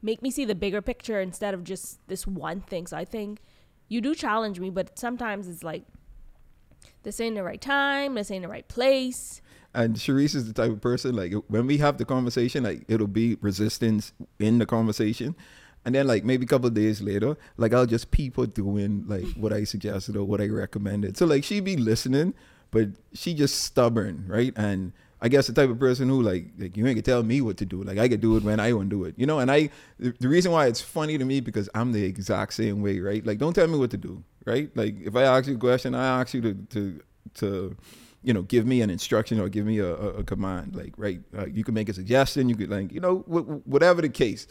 make 0.02 0.22
me 0.22 0.30
see 0.30 0.44
the 0.44 0.54
bigger 0.54 0.80
picture 0.80 1.20
instead 1.20 1.54
of 1.54 1.64
just 1.64 2.06
this 2.08 2.26
one 2.26 2.60
thing. 2.60 2.86
So 2.86 2.96
I 2.96 3.04
think 3.04 3.40
you 3.88 4.00
do 4.00 4.14
challenge 4.14 4.60
me, 4.60 4.70
but 4.70 4.98
sometimes 4.98 5.48
it's 5.48 5.62
like, 5.62 5.84
this 7.02 7.20
ain't 7.20 7.36
the 7.36 7.42
right 7.42 7.60
time, 7.60 8.14
this 8.14 8.30
ain't 8.30 8.42
the 8.42 8.48
right 8.48 8.66
place. 8.68 9.42
And 9.74 9.96
Sharice 9.96 10.34
is 10.34 10.46
the 10.46 10.52
type 10.52 10.70
of 10.70 10.80
person 10.80 11.14
like 11.14 11.32
when 11.46 11.66
we 11.66 11.78
have 11.78 11.98
the 11.98 12.04
conversation, 12.04 12.64
like 12.64 12.84
it'll 12.88 13.06
be 13.06 13.36
resistance 13.40 14.12
in 14.38 14.58
the 14.58 14.66
conversation. 14.66 15.36
And 15.84 15.94
then 15.94 16.06
like 16.06 16.24
maybe 16.24 16.44
a 16.44 16.48
couple 16.48 16.68
days 16.70 17.00
later, 17.00 17.36
like 17.56 17.72
I'll 17.72 17.86
just 17.86 18.10
people 18.10 18.46
doing 18.46 19.04
like 19.06 19.26
what 19.34 19.52
I 19.52 19.64
suggested 19.64 20.16
or 20.16 20.24
what 20.24 20.40
I 20.40 20.48
recommended. 20.48 21.16
So 21.16 21.24
like 21.24 21.44
she'd 21.44 21.64
be 21.64 21.76
listening, 21.76 22.34
but 22.70 22.88
she 23.14 23.32
just 23.32 23.62
stubborn, 23.62 24.24
right? 24.26 24.52
And 24.56 24.92
I 25.22 25.28
guess 25.28 25.46
the 25.46 25.52
type 25.52 25.70
of 25.70 25.78
person 25.78 26.08
who 26.08 26.22
like 26.22 26.46
like 26.58 26.76
you 26.76 26.86
ain't 26.86 26.96
gonna 26.96 27.02
tell 27.02 27.22
me 27.22 27.40
what 27.40 27.56
to 27.58 27.66
do. 27.66 27.82
Like 27.82 27.98
I 27.98 28.08
could 28.08 28.20
do 28.20 28.36
it 28.36 28.42
when 28.42 28.58
I 28.58 28.72
want 28.72 28.90
to 28.90 28.96
do 28.96 29.04
it. 29.04 29.14
You 29.16 29.26
know, 29.26 29.38
and 29.38 29.50
I 29.50 29.70
the, 29.98 30.14
the 30.18 30.28
reason 30.28 30.52
why 30.52 30.66
it's 30.66 30.80
funny 30.80 31.18
to 31.18 31.24
me 31.24 31.40
because 31.40 31.68
I'm 31.74 31.92
the 31.92 32.04
exact 32.04 32.54
same 32.54 32.82
way, 32.82 33.00
right? 33.00 33.24
Like 33.24 33.38
don't 33.38 33.52
tell 33.52 33.66
me 33.66 33.78
what 33.78 33.90
to 33.90 33.96
do, 33.98 34.22
right? 34.46 34.70
Like 34.74 34.96
if 35.00 35.14
I 35.16 35.22
ask 35.22 35.46
you 35.48 35.56
a 35.56 35.58
question, 35.58 35.94
I 35.94 36.20
ask 36.20 36.34
you 36.34 36.40
to 36.42 36.54
to 36.54 37.00
to 37.34 37.76
you 38.22 38.34
know 38.34 38.42
give 38.42 38.66
me 38.66 38.82
an 38.82 38.90
instruction 38.90 39.40
or 39.40 39.48
give 39.48 39.66
me 39.66 39.78
a, 39.78 39.92
a, 39.92 40.24
command 40.24 40.76
like 40.76 40.92
right 40.96 41.20
uh, 41.36 41.46
you 41.46 41.64
can 41.64 41.74
make 41.74 41.88
a 41.88 41.94
suggestion 41.94 42.48
you 42.48 42.54
could 42.54 42.70
like 42.70 42.92
you 42.92 43.00
know 43.00 43.18
whatever 43.64 44.02
the 44.02 44.08
case. 44.08 44.46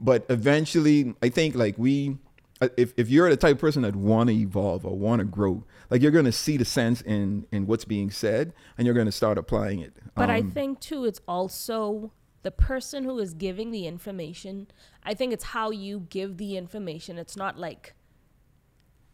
But 0.00 0.24
eventually 0.28 1.14
i 1.22 1.28
think 1.28 1.56
like 1.56 1.76
we 1.76 2.18
uh, 2.60 2.68
if, 2.76 2.92
if 2.96 3.08
you're 3.08 3.28
the 3.30 3.36
type 3.36 3.54
of 3.54 3.58
person 3.58 3.82
that 3.82 3.96
want 3.96 4.28
to 4.28 4.34
evolve 4.34 4.84
or 4.84 4.96
want 4.96 5.18
to 5.18 5.24
grow 5.24 5.64
like 5.90 6.02
you're 6.02 6.12
going 6.12 6.24
to 6.24 6.32
see 6.32 6.56
the 6.56 6.64
sense 6.64 7.00
in 7.02 7.46
in 7.50 7.66
what's 7.66 7.84
being 7.84 8.10
said 8.10 8.52
and 8.76 8.86
you're 8.86 8.94
going 8.94 9.06
to 9.06 9.12
start 9.12 9.38
applying 9.38 9.80
it. 9.80 9.96
But 10.14 10.30
um, 10.30 10.36
i 10.36 10.42
think 10.42 10.78
too 10.78 11.04
it's 11.04 11.20
also 11.26 12.12
the 12.42 12.52
person 12.52 13.02
who 13.02 13.18
is 13.18 13.34
giving 13.34 13.72
the 13.72 13.88
information 13.88 14.68
i 15.02 15.12
think 15.12 15.32
it's 15.32 15.44
how 15.44 15.70
you 15.70 16.06
give 16.08 16.36
the 16.36 16.56
information. 16.56 17.18
It's 17.18 17.36
not 17.36 17.58
like 17.58 17.94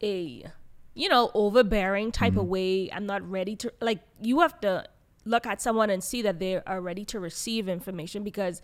a 0.03 0.45
you 0.94 1.09
know 1.09 1.30
overbearing 1.35 2.11
type 2.12 2.33
mm-hmm. 2.33 2.40
of 2.40 2.46
way 2.46 2.90
i'm 2.92 3.07
not 3.07 3.28
ready 3.28 3.57
to 3.57 3.72
like 3.80 4.00
you 4.20 4.40
have 4.40 4.59
to 4.61 4.85
look 5.24 5.46
at 5.46 5.61
someone 5.61 5.90
and 5.90 6.02
see 6.02 6.22
that 6.22 6.38
they 6.38 6.61
are 6.66 6.80
ready 6.80 7.04
to 7.04 7.18
receive 7.18 7.68
information 7.68 8.22
because 8.22 8.61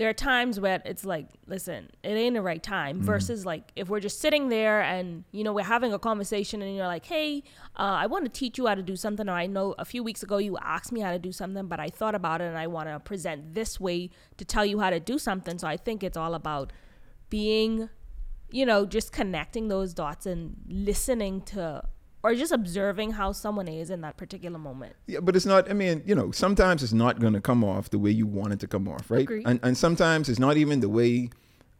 there 0.00 0.08
are 0.08 0.14
times 0.14 0.58
where 0.58 0.80
it's 0.86 1.04
like, 1.04 1.26
listen, 1.46 1.90
it 2.02 2.08
ain't 2.08 2.34
the 2.34 2.40
right 2.40 2.62
time. 2.62 2.96
Mm-hmm. 2.96 3.04
Versus 3.04 3.44
like 3.44 3.70
if 3.76 3.90
we're 3.90 4.00
just 4.00 4.18
sitting 4.18 4.48
there 4.48 4.80
and 4.80 5.24
you 5.30 5.44
know 5.44 5.52
we're 5.52 5.62
having 5.62 5.92
a 5.92 5.98
conversation 5.98 6.62
and 6.62 6.74
you're 6.74 6.86
like, 6.86 7.04
hey, 7.04 7.42
uh, 7.78 8.00
I 8.00 8.06
want 8.06 8.24
to 8.24 8.30
teach 8.30 8.56
you 8.56 8.66
how 8.66 8.74
to 8.74 8.82
do 8.82 8.96
something, 8.96 9.28
or 9.28 9.34
I 9.34 9.46
know 9.46 9.74
a 9.78 9.84
few 9.84 10.02
weeks 10.02 10.22
ago 10.22 10.38
you 10.38 10.56
asked 10.56 10.90
me 10.90 11.00
how 11.00 11.12
to 11.12 11.18
do 11.18 11.32
something, 11.32 11.66
but 11.66 11.80
I 11.80 11.88
thought 11.88 12.14
about 12.14 12.40
it 12.40 12.44
and 12.44 12.56
I 12.56 12.66
want 12.66 12.88
to 12.88 12.98
present 12.98 13.52
this 13.52 13.78
way 13.78 14.08
to 14.38 14.44
tell 14.46 14.64
you 14.64 14.80
how 14.80 14.88
to 14.88 15.00
do 15.00 15.18
something. 15.18 15.58
So 15.58 15.68
I 15.68 15.76
think 15.76 16.02
it's 16.02 16.16
all 16.16 16.32
about 16.32 16.72
being, 17.28 17.90
you 18.52 18.66
know, 18.66 18.86
just 18.86 19.12
connecting 19.12 19.68
those 19.68 19.94
dots 19.94 20.26
and 20.26 20.56
listening 20.68 21.42
to 21.42 21.82
or 22.22 22.34
just 22.34 22.52
observing 22.52 23.12
how 23.12 23.32
someone 23.32 23.68
is 23.68 23.90
in 23.90 24.02
that 24.02 24.16
particular 24.16 24.58
moment. 24.58 24.94
Yeah, 25.06 25.20
but 25.20 25.36
it's 25.36 25.46
not. 25.46 25.70
I 25.70 25.72
mean, 25.72 26.02
you 26.04 26.14
know, 26.14 26.30
sometimes 26.30 26.82
it's 26.82 26.92
not 26.92 27.18
going 27.18 27.32
to 27.32 27.40
come 27.40 27.64
off 27.64 27.90
the 27.90 27.98
way 27.98 28.10
you 28.10 28.26
want 28.26 28.52
it 28.52 28.60
to 28.60 28.66
come 28.66 28.88
off, 28.88 29.10
right? 29.10 29.22
Agreed. 29.22 29.46
And 29.46 29.60
and 29.62 29.76
sometimes 29.76 30.28
it's 30.28 30.38
not 30.38 30.56
even 30.56 30.80
the 30.80 30.88
way, 30.88 31.30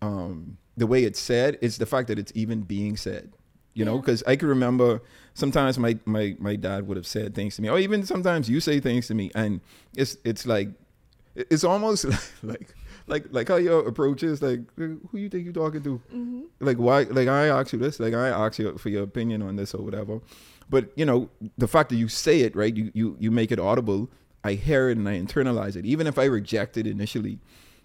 um, 0.00 0.56
the 0.76 0.86
way 0.86 1.04
it's 1.04 1.20
said. 1.20 1.58
It's 1.60 1.76
the 1.76 1.86
fact 1.86 2.08
that 2.08 2.18
it's 2.18 2.32
even 2.34 2.62
being 2.62 2.96
said. 2.96 3.32
You 3.74 3.84
know, 3.84 3.98
because 3.98 4.22
I 4.26 4.34
can 4.36 4.48
remember 4.48 5.00
sometimes 5.34 5.78
my 5.78 5.98
my 6.04 6.36
my 6.38 6.56
dad 6.56 6.88
would 6.88 6.96
have 6.96 7.06
said 7.06 7.34
things 7.34 7.56
to 7.56 7.62
me, 7.62 7.68
or 7.68 7.78
even 7.78 8.04
sometimes 8.04 8.48
you 8.48 8.60
say 8.60 8.80
things 8.80 9.06
to 9.08 9.14
me, 9.14 9.30
and 9.34 9.60
it's 9.94 10.16
it's 10.24 10.46
like 10.46 10.70
it's 11.34 11.64
almost 11.64 12.06
like 12.42 12.74
like 13.10 13.26
like 13.30 13.48
how 13.48 13.56
your 13.56 13.86
approach 13.86 14.22
is 14.22 14.40
like 14.40 14.60
who 14.76 15.00
you 15.12 15.28
think 15.28 15.44
you're 15.44 15.52
talking 15.52 15.82
to? 15.82 16.00
Mm-hmm. 16.14 16.40
like 16.60 16.78
why 16.78 17.02
like 17.02 17.28
i 17.28 17.48
ask 17.48 17.72
you 17.72 17.78
this 17.78 18.00
like 18.00 18.14
i 18.14 18.28
ask 18.28 18.58
you 18.58 18.76
for 18.78 18.88
your 18.88 19.02
opinion 19.02 19.42
on 19.42 19.56
this 19.56 19.74
or 19.74 19.82
whatever. 19.82 20.20
But 20.70 20.92
you 20.94 21.04
know 21.04 21.28
the 21.58 21.66
fact 21.68 21.90
that 21.90 21.96
you 21.96 22.08
say 22.08 22.40
it 22.40 22.54
right 22.54 22.74
you 22.74 22.90
you, 22.94 23.16
you 23.18 23.30
make 23.30 23.50
it 23.50 23.58
audible 23.58 24.08
i 24.44 24.52
hear 24.52 24.88
it 24.88 24.96
and 24.96 25.08
i 25.08 25.18
internalize 25.18 25.76
it. 25.76 25.84
Even 25.84 26.06
if 26.06 26.18
i 26.18 26.24
reject 26.24 26.76
it 26.76 26.86
initially 26.86 27.38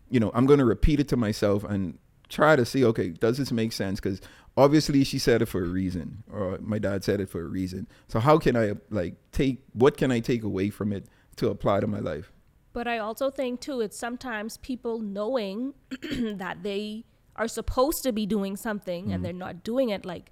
you 0.10 0.20
know 0.20 0.32
i'm 0.34 0.46
going 0.46 0.60
to 0.60 0.66
repeat 0.66 1.00
it 1.00 1.08
to 1.10 1.18
myself 1.18 1.64
and 1.64 1.98
try 2.30 2.56
to 2.56 2.66
see 2.66 2.86
okay 2.86 3.10
does 3.10 3.38
this 3.38 3.52
make 3.52 3.74
sense? 3.74 4.00
Because 4.00 4.22
obviously 4.56 5.04
she 5.04 5.20
said 5.20 5.42
it 5.42 5.48
for 5.48 5.64
a 5.64 5.68
reason 5.68 6.24
or 6.32 6.60
my 6.62 6.80
dad 6.80 7.04
said 7.04 7.20
it 7.20 7.30
for 7.30 7.42
a 7.42 7.48
reason. 7.48 7.88
So 8.08 8.20
how 8.20 8.38
can 8.38 8.56
i 8.56 8.74
like 8.92 9.16
take 9.32 9.64
what 9.74 9.98
can 9.98 10.12
i 10.12 10.20
take 10.20 10.44
away 10.44 10.70
from 10.70 10.94
it 10.94 11.06
to 11.38 11.50
apply 11.50 11.80
to 11.82 11.88
my 11.88 12.00
life 12.00 12.32
but 12.76 12.90
I 12.90 12.98
also 12.98 13.32
think 13.32 13.62
too, 13.62 13.80
it's 13.80 13.98
sometimes 13.98 14.58
people 14.58 15.00
knowing 15.00 15.74
that 16.12 16.62
they 16.62 17.06
are 17.38 17.48
supposed 17.48 18.04
to 18.04 18.12
be 18.12 18.26
doing 18.26 18.58
something 18.58 19.08
mm. 19.08 19.16
and 19.16 19.24
they're 19.24 19.32
not 19.32 19.64
doing 19.64 19.90
it. 19.90 20.06
Like 20.06 20.30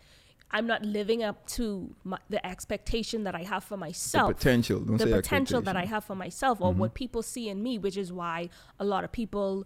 I'm 0.51 0.67
not 0.67 0.83
living 0.83 1.23
up 1.23 1.47
to 1.51 1.95
my, 2.03 2.17
the 2.29 2.45
expectation 2.45 3.23
that 3.23 3.33
I 3.33 3.43
have 3.43 3.63
for 3.63 3.77
myself. 3.77 4.27
The 4.27 4.33
potential, 4.33 4.81
Don't 4.81 4.97
the 4.97 5.07
potential 5.07 5.61
that 5.61 5.77
I 5.77 5.85
have 5.85 6.03
for 6.03 6.15
myself, 6.15 6.59
or 6.59 6.71
mm-hmm. 6.71 6.81
what 6.81 6.93
people 6.93 7.23
see 7.23 7.47
in 7.47 7.63
me, 7.63 7.77
which 7.77 7.95
is 7.95 8.11
why 8.11 8.49
a 8.77 8.83
lot 8.83 9.05
of 9.05 9.11
people, 9.13 9.65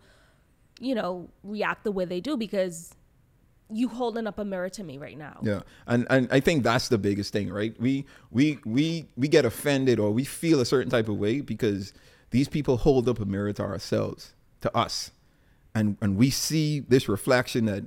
you 0.80 0.94
know, 0.94 1.32
react 1.44 1.84
the 1.84 1.92
way 1.92 2.06
they 2.06 2.22
do 2.22 2.38
because 2.38 2.94
you 3.74 3.88
holding 3.88 4.28
up 4.28 4.38
a 4.38 4.46
mirror 4.46 4.70
to 4.70 4.84
me 4.84 5.00
right 5.00 5.18
now. 5.18 5.40
Yeah. 5.42 5.62
And 5.88 6.06
and 6.12 6.28
I 6.32 6.42
think 6.42 6.62
that's 6.62 6.90
the 6.90 7.00
biggest 7.00 7.34
thing, 7.34 7.52
right? 7.52 7.76
We 7.82 8.06
we 8.30 8.60
we 8.66 9.08
we 9.16 9.28
get 9.28 9.46
offended 9.46 10.00
or 10.00 10.12
we 10.12 10.26
feel 10.26 10.62
a 10.62 10.66
certain 10.66 10.92
type 10.92 11.10
of 11.10 11.18
way 11.18 11.42
because 11.42 11.92
these 12.32 12.48
people 12.48 12.78
hold 12.78 13.08
up 13.08 13.20
a 13.20 13.26
mirror 13.26 13.54
to 13.54 13.64
ourselves, 13.64 14.34
to 14.62 14.76
us. 14.76 15.12
And 15.74 15.98
and 16.02 16.18
we 16.18 16.30
see 16.30 16.80
this 16.80 17.08
reflection 17.08 17.66
that 17.66 17.84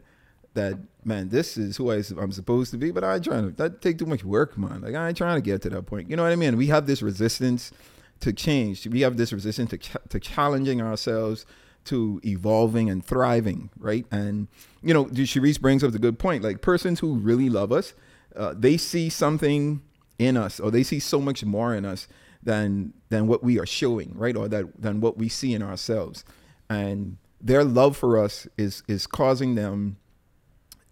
that 0.54 0.78
man, 1.04 1.28
this 1.28 1.56
is 1.56 1.76
who 1.76 1.90
I, 1.90 1.96
am 1.96 2.32
supposed 2.32 2.70
to 2.72 2.76
be, 2.76 2.90
but 2.90 3.04
I 3.04 3.16
ain't 3.16 3.24
trying 3.24 3.50
to 3.50 3.56
that 3.56 3.80
take 3.80 3.98
too 3.98 4.06
much 4.06 4.24
work, 4.24 4.56
man. 4.58 4.80
Like 4.82 4.94
I 4.94 5.08
ain't 5.08 5.16
trying 5.16 5.36
to 5.36 5.42
get 5.42 5.62
to 5.62 5.70
that 5.70 5.86
point. 5.86 6.10
You 6.10 6.16
know 6.16 6.22
what 6.22 6.32
I 6.32 6.36
mean? 6.36 6.56
We 6.56 6.66
have 6.66 6.86
this 6.86 7.02
resistance 7.02 7.72
to 8.20 8.32
change. 8.32 8.86
We 8.86 9.00
have 9.00 9.16
this 9.16 9.32
resistance 9.32 9.70
to 9.70 9.78
to 10.08 10.20
challenging 10.20 10.80
ourselves, 10.80 11.46
to 11.86 12.20
evolving 12.24 12.90
and 12.90 13.04
thriving, 13.04 13.70
right? 13.78 14.06
And 14.10 14.48
you 14.82 14.94
know, 14.94 15.06
Sharice 15.06 15.60
brings 15.60 15.84
up 15.84 15.92
the 15.92 15.98
good 15.98 16.18
point. 16.18 16.44
Like 16.44 16.62
persons 16.62 17.00
who 17.00 17.14
really 17.14 17.48
love 17.48 17.72
us, 17.72 17.94
uh, 18.36 18.54
they 18.56 18.76
see 18.76 19.08
something 19.08 19.82
in 20.18 20.36
us, 20.36 20.60
or 20.60 20.70
they 20.70 20.82
see 20.82 21.00
so 21.00 21.20
much 21.20 21.44
more 21.44 21.74
in 21.74 21.84
us 21.84 22.06
than 22.42 22.92
than 23.08 23.26
what 23.26 23.42
we 23.42 23.58
are 23.58 23.66
showing, 23.66 24.12
right? 24.14 24.36
Or 24.36 24.48
that 24.48 24.80
than 24.80 25.00
what 25.00 25.16
we 25.18 25.28
see 25.28 25.54
in 25.54 25.62
ourselves. 25.62 26.24
And 26.68 27.16
their 27.40 27.64
love 27.64 27.96
for 27.96 28.18
us 28.18 28.46
is 28.56 28.82
is 28.88 29.06
causing 29.06 29.54
them 29.54 29.96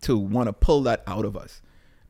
to 0.02 0.16
want 0.16 0.48
to 0.48 0.52
pull 0.52 0.82
that 0.82 1.02
out 1.06 1.24
of 1.24 1.36
us. 1.36 1.60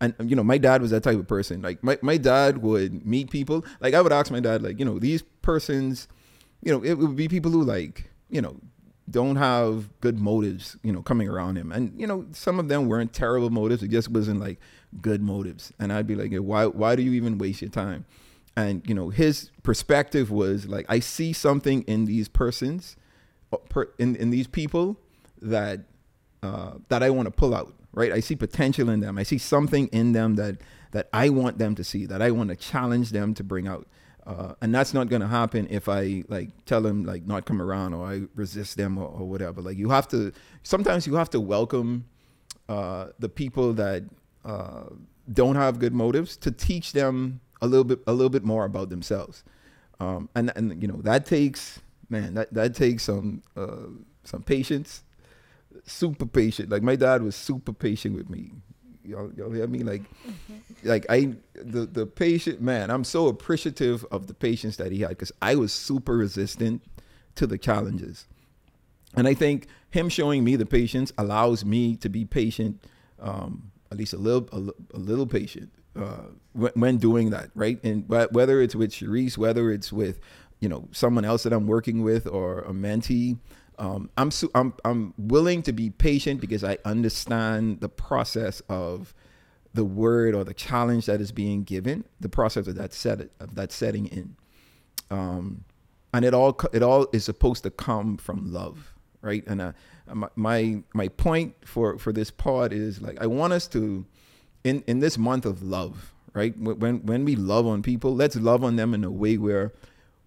And 0.00 0.14
you 0.20 0.36
know, 0.36 0.44
my 0.44 0.58
dad 0.58 0.80
was 0.80 0.90
that 0.90 1.02
type 1.02 1.18
of 1.18 1.26
person. 1.26 1.62
Like 1.62 1.82
my, 1.82 1.98
my 2.02 2.16
dad 2.16 2.58
would 2.58 3.04
meet 3.04 3.30
people. 3.30 3.64
Like 3.80 3.94
I 3.94 4.00
would 4.00 4.12
ask 4.12 4.30
my 4.30 4.40
dad, 4.40 4.62
like, 4.62 4.78
you 4.78 4.84
know, 4.84 4.98
these 4.98 5.22
persons, 5.42 6.06
you 6.62 6.72
know, 6.72 6.82
it 6.84 6.94
would 6.94 7.16
be 7.16 7.28
people 7.28 7.50
who 7.50 7.62
like, 7.62 8.10
you 8.30 8.40
know, 8.40 8.60
don't 9.10 9.36
have 9.36 9.88
good 10.00 10.20
motives, 10.20 10.76
you 10.82 10.92
know, 10.92 11.02
coming 11.02 11.28
around 11.28 11.56
him. 11.56 11.72
And, 11.72 11.98
you 11.98 12.06
know, 12.06 12.26
some 12.32 12.60
of 12.60 12.68
them 12.68 12.88
weren't 12.88 13.12
terrible 13.12 13.50
motives. 13.50 13.82
It 13.82 13.88
just 13.88 14.10
wasn't 14.10 14.38
like 14.38 14.60
good 15.00 15.22
motives. 15.22 15.72
And 15.80 15.92
I'd 15.92 16.06
be 16.06 16.14
like, 16.14 16.32
why 16.36 16.66
why 16.66 16.94
do 16.94 17.02
you 17.02 17.12
even 17.12 17.38
waste 17.38 17.62
your 17.62 17.70
time? 17.70 18.04
And 18.58 18.82
you 18.88 18.94
know 18.94 19.08
his 19.08 19.50
perspective 19.62 20.30
was 20.30 20.66
like 20.66 20.86
i 20.88 20.98
see 20.98 21.32
something 21.32 21.82
in 21.82 22.04
these 22.04 22.28
persons 22.28 22.96
uh, 23.52 23.84
in, 23.98 24.16
in 24.16 24.30
these 24.30 24.46
people 24.46 24.96
that 25.40 25.80
uh, 26.42 26.72
that 26.88 27.02
i 27.02 27.10
want 27.10 27.26
to 27.26 27.32
pull 27.32 27.54
out 27.54 27.72
right? 27.92 28.12
I 28.12 28.20
see 28.20 28.36
potential 28.36 28.88
in 28.90 29.00
them. 29.00 29.18
I 29.18 29.24
see 29.24 29.38
something 29.38 29.88
in 29.88 30.12
them 30.12 30.36
that 30.36 30.58
that 30.92 31.08
i 31.12 31.28
want 31.28 31.58
them 31.58 31.74
to 31.74 31.84
see 31.84 32.06
that 32.06 32.22
i 32.22 32.30
want 32.30 32.48
to 32.48 32.56
challenge 32.56 33.10
them 33.10 33.34
to 33.34 33.44
bring 33.44 33.66
out. 33.68 33.86
Uh, 34.26 34.54
and 34.60 34.74
that's 34.74 34.92
not 34.92 35.08
going 35.08 35.22
to 35.22 35.28
happen 35.28 35.66
if 35.70 35.88
i 35.88 36.22
like 36.28 36.50
tell 36.64 36.80
them 36.80 37.04
like 37.04 37.26
not 37.26 37.44
come 37.44 37.60
around 37.60 37.94
or 37.94 38.06
i 38.06 38.22
resist 38.34 38.76
them 38.76 38.98
or, 38.98 39.08
or 39.08 39.28
whatever. 39.28 39.60
Like 39.60 39.76
you 39.76 39.90
have 39.90 40.06
to 40.08 40.32
sometimes 40.62 41.06
you 41.06 41.14
have 41.16 41.30
to 41.30 41.40
welcome 41.40 42.04
uh, 42.68 43.08
the 43.18 43.28
people 43.28 43.72
that 43.74 44.04
uh, 44.44 44.84
don't 45.32 45.56
have 45.56 45.78
good 45.78 45.94
motives 45.94 46.36
to 46.38 46.50
teach 46.50 46.92
them 46.92 47.40
a 47.60 47.66
little 47.66 47.84
bit 47.84 48.00
a 48.06 48.12
little 48.12 48.30
bit 48.30 48.44
more 48.44 48.64
about 48.64 48.88
themselves. 48.90 49.44
Um, 50.00 50.28
and 50.34 50.52
and 50.56 50.80
you 50.80 50.88
know 50.88 51.00
that 51.02 51.26
takes 51.26 51.80
man 52.08 52.34
that 52.34 52.52
that 52.54 52.74
takes 52.74 53.04
some 53.04 53.42
uh, 53.56 53.88
some 54.24 54.42
patience. 54.42 55.02
Super 55.84 56.26
patient. 56.26 56.70
Like 56.70 56.82
my 56.82 56.96
dad 56.96 57.22
was 57.22 57.36
super 57.36 57.72
patient 57.72 58.16
with 58.16 58.30
me. 58.30 58.52
Y'all 59.04 59.30
y'all 59.36 59.50
hear 59.50 59.66
me? 59.66 59.80
Like 59.80 60.02
mm-hmm. 60.02 60.54
like 60.88 61.06
I 61.08 61.34
the 61.54 61.86
the 61.86 62.06
patient 62.06 62.60
man 62.60 62.90
I'm 62.90 63.04
so 63.04 63.28
appreciative 63.28 64.04
of 64.10 64.26
the 64.26 64.34
patience 64.34 64.76
that 64.76 64.92
he 64.92 65.00
had 65.00 65.10
because 65.10 65.32
I 65.42 65.54
was 65.54 65.72
super 65.72 66.16
resistant 66.16 66.82
to 67.36 67.46
the 67.46 67.58
challenges. 67.58 68.26
And 69.14 69.26
I 69.26 69.34
think 69.34 69.66
him 69.90 70.08
showing 70.08 70.44
me 70.44 70.56
the 70.56 70.66
patience 70.66 71.12
allows 71.16 71.64
me 71.64 71.96
to 71.96 72.08
be 72.08 72.24
patient 72.24 72.84
um, 73.20 73.70
at 73.90 73.96
least 73.96 74.12
a 74.12 74.18
little 74.18 74.48
a, 74.52 74.96
a 74.96 74.98
little 74.98 75.26
patient 75.26 75.72
uh, 75.98 76.22
when 76.52 76.96
doing 76.98 77.30
that, 77.30 77.50
right? 77.54 77.82
And 77.84 78.08
whether 78.08 78.60
it's 78.60 78.74
with 78.74 78.92
Sharice, 78.92 79.36
whether 79.36 79.70
it's 79.70 79.92
with 79.92 80.20
you 80.60 80.68
know 80.68 80.88
someone 80.92 81.24
else 81.24 81.42
that 81.44 81.52
I'm 81.52 81.66
working 81.66 82.02
with 82.02 82.26
or 82.26 82.60
a 82.60 82.72
mentee, 82.72 83.38
um, 83.78 84.10
I'm 84.16 84.30
su- 84.30 84.50
I'm 84.54 84.74
I'm 84.84 85.14
willing 85.16 85.62
to 85.62 85.72
be 85.72 85.90
patient 85.90 86.40
because 86.40 86.64
I 86.64 86.78
understand 86.84 87.80
the 87.80 87.88
process 87.88 88.60
of 88.68 89.14
the 89.74 89.84
word 89.84 90.34
or 90.34 90.44
the 90.44 90.54
challenge 90.54 91.06
that 91.06 91.20
is 91.20 91.30
being 91.30 91.62
given, 91.62 92.04
the 92.20 92.28
process 92.28 92.66
of 92.66 92.74
that 92.76 92.92
set 92.92 93.30
of 93.40 93.54
that 93.54 93.70
setting 93.70 94.06
in, 94.06 94.36
um, 95.10 95.64
and 96.12 96.24
it 96.24 96.34
all 96.34 96.58
it 96.72 96.82
all 96.82 97.06
is 97.12 97.24
supposed 97.24 97.62
to 97.62 97.70
come 97.70 98.16
from 98.16 98.52
love, 98.52 98.94
right? 99.22 99.44
And 99.46 99.60
uh, 99.60 99.72
my 100.34 100.82
my 100.92 101.08
point 101.08 101.54
for 101.64 101.98
for 101.98 102.12
this 102.12 102.30
part 102.30 102.72
is 102.72 103.00
like 103.00 103.20
I 103.20 103.26
want 103.26 103.52
us 103.52 103.68
to 103.68 104.04
in 104.64 104.82
in 104.86 105.00
this 105.00 105.18
month 105.18 105.44
of 105.44 105.62
love, 105.62 106.12
right? 106.32 106.56
When 106.58 107.04
when 107.06 107.24
we 107.24 107.36
love 107.36 107.66
on 107.66 107.82
people, 107.82 108.14
let's 108.14 108.36
love 108.36 108.64
on 108.64 108.76
them 108.76 108.94
in 108.94 109.04
a 109.04 109.10
way 109.10 109.36
where 109.36 109.72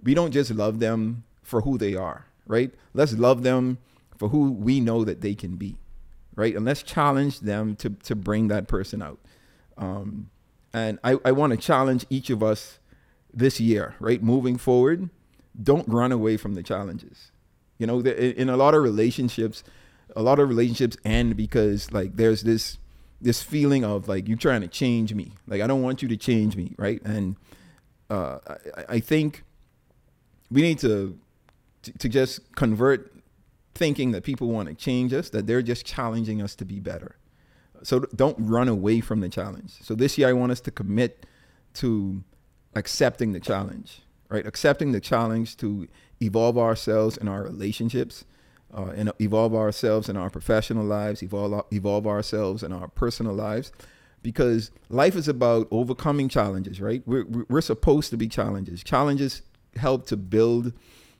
we 0.03 0.13
don't 0.13 0.31
just 0.31 0.51
love 0.51 0.79
them 0.79 1.23
for 1.43 1.61
who 1.61 1.77
they 1.77 1.95
are, 1.95 2.25
right? 2.47 2.73
Let's 2.93 3.13
love 3.13 3.43
them 3.43 3.77
for 4.17 4.29
who 4.29 4.51
we 4.51 4.79
know 4.79 5.03
that 5.03 5.21
they 5.21 5.35
can 5.35 5.55
be, 5.57 5.77
right? 6.35 6.55
And 6.55 6.65
let's 6.65 6.83
challenge 6.83 7.41
them 7.41 7.75
to 7.77 7.89
to 7.89 8.15
bring 8.15 8.47
that 8.47 8.67
person 8.67 9.01
out. 9.01 9.19
Um, 9.77 10.29
and 10.73 10.99
I, 11.03 11.17
I 11.25 11.31
want 11.31 11.51
to 11.51 11.57
challenge 11.57 12.05
each 12.09 12.29
of 12.29 12.41
us 12.41 12.79
this 13.33 13.59
year, 13.59 13.95
right? 13.99 14.21
Moving 14.21 14.57
forward, 14.57 15.09
don't 15.61 15.87
run 15.87 16.11
away 16.11 16.37
from 16.37 16.53
the 16.53 16.63
challenges. 16.63 17.31
You 17.77 17.87
know, 17.87 17.99
in 17.99 18.49
a 18.49 18.57
lot 18.57 18.73
of 18.73 18.83
relationships, 18.83 19.63
a 20.15 20.21
lot 20.21 20.39
of 20.39 20.47
relationships 20.47 20.97
end 21.03 21.35
because 21.35 21.91
like 21.91 22.15
there's 22.15 22.43
this 22.43 22.77
this 23.21 23.41
feeling 23.43 23.83
of 23.83 24.07
like 24.07 24.27
you're 24.27 24.37
trying 24.37 24.61
to 24.61 24.67
change 24.67 25.13
me. 25.13 25.33
Like 25.47 25.61
I 25.61 25.67
don't 25.67 25.81
want 25.81 26.01
you 26.01 26.07
to 26.09 26.17
change 26.17 26.55
me, 26.55 26.73
right? 26.77 27.01
And 27.05 27.35
uh, 28.09 28.39
I, 28.77 28.95
I 28.95 28.99
think 28.99 29.43
we 30.49 30.61
need 30.61 30.79
to, 30.79 31.17
to 31.83 31.91
to 31.97 32.09
just 32.09 32.55
convert 32.55 33.13
thinking 33.73 34.11
that 34.11 34.23
people 34.23 34.49
want 34.49 34.67
to 34.69 34.75
change 34.75 35.13
us, 35.13 35.29
that 35.29 35.47
they're 35.47 35.61
just 35.61 35.85
challenging 35.85 36.41
us 36.41 36.55
to 36.55 36.65
be 36.65 36.79
better. 36.79 37.15
So 37.83 38.01
don't 38.15 38.35
run 38.37 38.67
away 38.67 39.01
from 39.01 39.21
the 39.21 39.29
challenge. 39.29 39.71
So 39.81 39.95
this 39.95 40.17
year 40.17 40.27
I 40.27 40.33
want 40.33 40.51
us 40.51 40.61
to 40.61 40.71
commit 40.71 41.25
to 41.75 42.23
accepting 42.75 43.31
the 43.31 43.39
challenge, 43.39 44.01
right? 44.29 44.45
Accepting 44.45 44.91
the 44.91 44.99
challenge 44.99 45.57
to 45.57 45.87
evolve 46.21 46.57
ourselves 46.57 47.17
in 47.17 47.27
our 47.27 47.43
relationships, 47.43 48.25
uh, 48.73 48.91
and 48.95 49.11
evolve 49.19 49.53
ourselves 49.55 50.09
in 50.09 50.17
our 50.17 50.29
professional 50.29 50.85
lives, 50.85 51.21
evolve 51.21 51.65
evolve 51.71 52.07
ourselves 52.07 52.63
in 52.63 52.71
our 52.71 52.87
personal 52.87 53.33
lives, 53.33 53.71
because 54.21 54.71
life 54.89 55.15
is 55.15 55.27
about 55.27 55.67
overcoming 55.71 56.29
challenges, 56.29 56.79
right? 56.81 57.03
We're 57.05 57.25
we're 57.25 57.61
supposed 57.61 58.09
to 58.11 58.17
be 58.17 58.27
challenges. 58.27 58.83
Challenges 58.83 59.41
help 59.75 60.05
to 60.07 60.17
build 60.17 60.73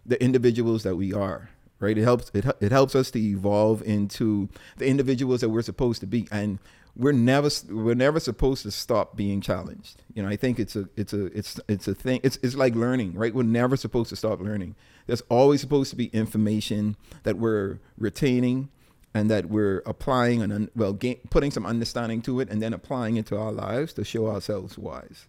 the 0.06 0.22
individuals 0.24 0.84
that 0.84 0.96
we 0.96 1.14
are, 1.14 1.50
right? 1.80 1.98
It 1.98 2.04
helps 2.04 2.32
it 2.34 2.46
it 2.60 2.72
helps 2.72 2.96
us 2.96 3.12
to 3.12 3.20
evolve 3.20 3.82
into 3.84 4.50
the 4.78 4.88
individuals 4.88 5.42
that 5.42 5.50
we're 5.50 5.62
supposed 5.62 6.02
to 6.02 6.08
be, 6.08 6.28
and 6.32 6.60
we're 6.96 7.14
never 7.14 7.50
we're 7.70 7.96
never 7.96 8.20
supposed 8.20 8.64
to 8.64 8.72
stop 8.72 9.16
being 9.16 9.42
challenged. 9.42 10.04
You 10.14 10.24
know, 10.24 10.30
I 10.30 10.36
think 10.36 10.60
it's 10.60 10.76
a 10.76 10.90
it's 10.96 11.14
a 11.14 11.26
it's 11.38 11.60
it's 11.68 11.88
a 11.88 11.96
thing. 11.96 12.20
It's 12.24 12.38
it's 12.44 12.56
like 12.56 12.76
learning, 12.76 13.14
right? 13.14 13.34
We're 13.34 13.44
never 13.44 13.78
supposed 13.78 14.10
to 14.10 14.16
stop 14.16 14.42
learning. 14.42 14.76
There's 15.08 15.22
always 15.30 15.62
supposed 15.62 15.90
to 15.92 15.96
be 15.96 16.08
information 16.08 16.98
that 17.24 17.38
we're 17.38 17.80
retaining 17.98 18.70
and 19.14 19.30
that 19.30 19.48
we're 19.48 19.82
applying 19.86 20.42
and 20.42 20.70
well 20.76 20.98
putting 21.30 21.52
some 21.52 21.66
understanding 21.66 22.22
to 22.24 22.40
it 22.40 22.50
and 22.50 22.62
then 22.62 22.74
applying 22.74 23.18
it 23.18 23.26
to 23.28 23.38
our 23.38 23.52
lives 23.52 23.94
to 23.94 24.04
show 24.04 24.28
ourselves 24.28 24.78
wise. 24.78 25.28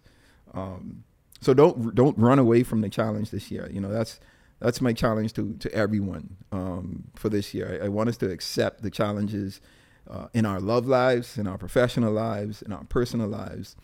Um, 0.53 1.03
so 1.41 1.53
don't 1.53 1.95
don't 1.95 2.17
run 2.17 2.39
away 2.39 2.63
from 2.63 2.81
the 2.81 2.89
challenge 2.89 3.31
this 3.31 3.51
year. 3.51 3.69
You 3.71 3.79
know, 3.79 3.91
that's 3.91 4.19
that's 4.59 4.81
my 4.81 4.91
challenge 4.91 5.33
to 5.33 5.53
to 5.59 5.73
everyone 5.73 6.35
um, 6.51 7.05
for 7.15 7.29
this 7.29 7.53
year. 7.53 7.79
I, 7.81 7.85
I 7.85 7.89
want 7.89 8.09
us 8.09 8.17
to 8.17 8.29
accept 8.29 8.81
the 8.81 8.91
challenges 8.91 9.61
uh, 10.09 10.27
in 10.33 10.45
our 10.45 10.59
love 10.59 10.87
lives, 10.87 11.37
in 11.37 11.47
our 11.47 11.57
professional 11.57 12.11
lives, 12.11 12.61
in 12.61 12.71
our 12.71 12.83
personal 12.85 13.27
lives, 13.27 13.75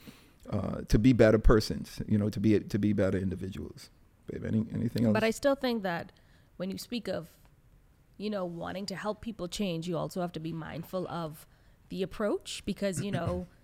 uh, 0.49 0.81
to 0.87 0.99
be 0.99 1.13
better 1.13 1.39
persons. 1.39 2.01
You 2.07 2.17
know, 2.17 2.29
to 2.29 2.39
be 2.39 2.59
to 2.59 2.79
be 2.79 2.93
better 2.93 3.17
individuals. 3.17 3.89
Babe, 4.27 4.45
any 4.45 4.65
anything 4.73 5.05
else? 5.05 5.13
But 5.13 5.23
I 5.23 5.31
still 5.31 5.55
think 5.55 5.83
that 5.83 6.11
when 6.57 6.69
you 6.69 6.77
speak 6.77 7.07
of, 7.07 7.27
you 8.17 8.29
know, 8.29 8.45
wanting 8.45 8.85
to 8.87 8.95
help 8.95 9.21
people 9.21 9.47
change, 9.47 9.87
you 9.87 9.97
also 9.97 10.21
have 10.21 10.31
to 10.33 10.39
be 10.39 10.53
mindful 10.53 11.07
of 11.07 11.45
the 11.89 12.03
approach 12.03 12.63
because 12.65 13.01
you 13.01 13.11
know. 13.11 13.47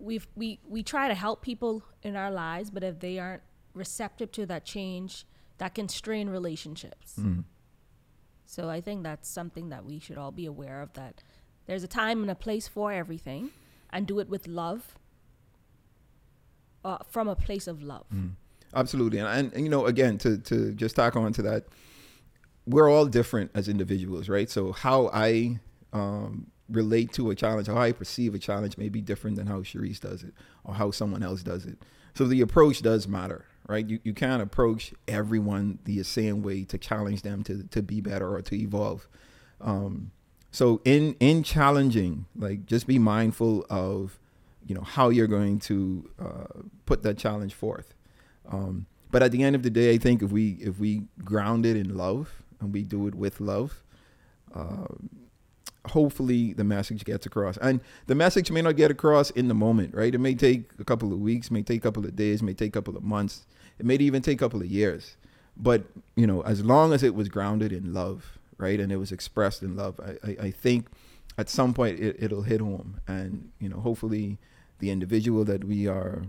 We've, 0.00 0.26
we 0.34 0.58
we 0.68 0.82
try 0.82 1.08
to 1.08 1.14
help 1.14 1.40
people 1.40 1.82
in 2.02 2.14
our 2.14 2.30
lives, 2.30 2.68
but 2.68 2.82
if 2.82 2.98
they 2.98 3.18
aren't 3.18 3.42
receptive 3.74 4.32
to 4.32 4.44
that 4.46 4.64
change, 4.64 5.24
that 5.58 5.74
can 5.74 5.88
strain 5.88 6.28
relationships. 6.28 7.14
Mm. 7.18 7.44
So 8.46 8.68
I 8.68 8.80
think 8.80 9.02
that's 9.02 9.28
something 9.28 9.70
that 9.70 9.84
we 9.84 9.98
should 9.98 10.18
all 10.18 10.32
be 10.32 10.46
aware 10.46 10.82
of 10.82 10.92
that 10.94 11.22
there's 11.66 11.82
a 11.82 11.88
time 11.88 12.22
and 12.22 12.30
a 12.30 12.34
place 12.34 12.68
for 12.68 12.92
everything 12.92 13.50
and 13.90 14.06
do 14.06 14.18
it 14.18 14.28
with 14.28 14.46
love 14.46 14.94
uh, 16.84 16.98
from 17.08 17.28
a 17.28 17.36
place 17.36 17.66
of 17.66 17.82
love. 17.82 18.06
Mm. 18.14 18.32
Absolutely. 18.74 19.18
And, 19.18 19.28
and, 19.28 19.52
and, 19.54 19.64
you 19.64 19.70
know, 19.70 19.86
again, 19.86 20.18
to, 20.18 20.36
to 20.38 20.72
just 20.72 20.96
tack 20.96 21.16
on 21.16 21.32
to 21.34 21.42
that, 21.42 21.64
we're 22.66 22.90
all 22.90 23.06
different 23.06 23.50
as 23.54 23.68
individuals, 23.68 24.28
right? 24.28 24.50
So 24.50 24.72
how 24.72 25.10
I 25.12 25.60
um, 25.92 26.48
relate 26.68 27.12
to 27.14 27.30
a 27.30 27.34
challenge, 27.34 27.68
how 27.68 27.76
I 27.76 27.92
perceive 27.92 28.34
a 28.34 28.38
challenge 28.38 28.76
may 28.76 28.88
be 28.88 29.00
different 29.00 29.36
than 29.36 29.46
how 29.46 29.60
Cherise 29.60 30.00
does 30.00 30.22
it 30.22 30.34
or 30.64 30.74
how 30.74 30.90
someone 30.90 31.22
else 31.22 31.42
does 31.42 31.64
it. 31.66 31.78
So 32.14 32.26
the 32.26 32.40
approach 32.40 32.82
does 32.82 33.06
matter, 33.06 33.46
right? 33.66 33.88
You, 33.88 33.98
you 34.04 34.12
can't 34.12 34.42
approach 34.42 34.92
everyone 35.08 35.78
the 35.84 36.02
same 36.02 36.42
way 36.42 36.64
to 36.64 36.78
challenge 36.78 37.22
them 37.22 37.42
to, 37.44 37.64
to 37.64 37.82
be 37.82 38.00
better 38.00 38.34
or 38.34 38.42
to 38.42 38.54
evolve. 38.56 39.08
Um, 39.60 40.10
so 40.50 40.80
in 40.84 41.16
in 41.18 41.42
challenging, 41.42 42.26
like 42.36 42.66
just 42.66 42.86
be 42.86 42.98
mindful 42.98 43.66
of, 43.70 44.18
you 44.66 44.74
know, 44.74 44.82
how 44.82 45.08
you're 45.08 45.26
going 45.26 45.58
to 45.60 46.08
uh, 46.20 46.62
put 46.86 47.02
that 47.02 47.18
challenge 47.18 47.54
forth. 47.54 47.94
Um, 48.48 48.86
but 49.10 49.22
at 49.22 49.32
the 49.32 49.42
end 49.42 49.56
of 49.56 49.62
the 49.62 49.70
day, 49.70 49.94
I 49.94 49.98
think 49.98 50.22
if 50.22 50.30
we 50.30 50.58
if 50.60 50.78
we 50.78 51.04
ground 51.24 51.66
it 51.66 51.76
in 51.76 51.96
love 51.96 52.42
and 52.60 52.72
we 52.72 52.82
do 52.82 53.06
it 53.08 53.14
with 53.14 53.40
love, 53.40 53.82
uh, 54.54 54.86
hopefully 55.86 56.52
the 56.52 56.64
message 56.64 57.04
gets 57.04 57.26
across. 57.26 57.56
And 57.58 57.80
the 58.06 58.14
message 58.14 58.50
may 58.50 58.62
not 58.62 58.76
get 58.76 58.90
across 58.90 59.30
in 59.30 59.48
the 59.48 59.54
moment, 59.54 59.94
right? 59.94 60.14
It 60.14 60.18
may 60.18 60.34
take 60.34 60.70
a 60.78 60.84
couple 60.84 61.12
of 61.12 61.20
weeks, 61.20 61.50
may 61.50 61.62
take 61.62 61.78
a 61.78 61.82
couple 61.82 62.04
of 62.04 62.16
days, 62.16 62.42
may 62.42 62.54
take 62.54 62.70
a 62.70 62.78
couple 62.78 62.96
of 62.96 63.02
months. 63.02 63.46
It 63.78 63.86
may 63.86 63.96
even 63.96 64.22
take 64.22 64.38
a 64.38 64.44
couple 64.44 64.60
of 64.60 64.66
years. 64.66 65.16
But, 65.56 65.84
you 66.16 66.26
know, 66.26 66.42
as 66.42 66.64
long 66.64 66.92
as 66.92 67.02
it 67.02 67.14
was 67.14 67.28
grounded 67.28 67.72
in 67.72 67.92
love, 67.92 68.38
right? 68.58 68.80
And 68.80 68.90
it 68.90 68.96
was 68.96 69.12
expressed 69.12 69.62
in 69.62 69.76
love, 69.76 70.00
I, 70.00 70.30
I, 70.30 70.36
I 70.46 70.50
think 70.50 70.88
at 71.36 71.48
some 71.48 71.74
point 71.74 72.00
it, 72.00 72.16
it'll 72.18 72.42
hit 72.42 72.60
home. 72.60 73.00
And, 73.06 73.50
you 73.60 73.68
know, 73.68 73.80
hopefully 73.80 74.38
the 74.78 74.90
individual 74.90 75.44
that 75.44 75.64
we 75.64 75.86
are, 75.86 76.22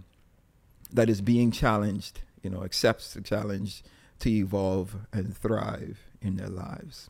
that 0.91 1.09
is 1.09 1.21
being 1.21 1.51
challenged, 1.51 2.21
you 2.43 2.49
know, 2.49 2.63
accepts 2.63 3.13
the 3.13 3.21
challenge 3.21 3.83
to 4.19 4.29
evolve 4.29 4.95
and 5.11 5.35
thrive 5.35 5.99
in 6.21 6.35
their 6.35 6.49
lives. 6.49 7.09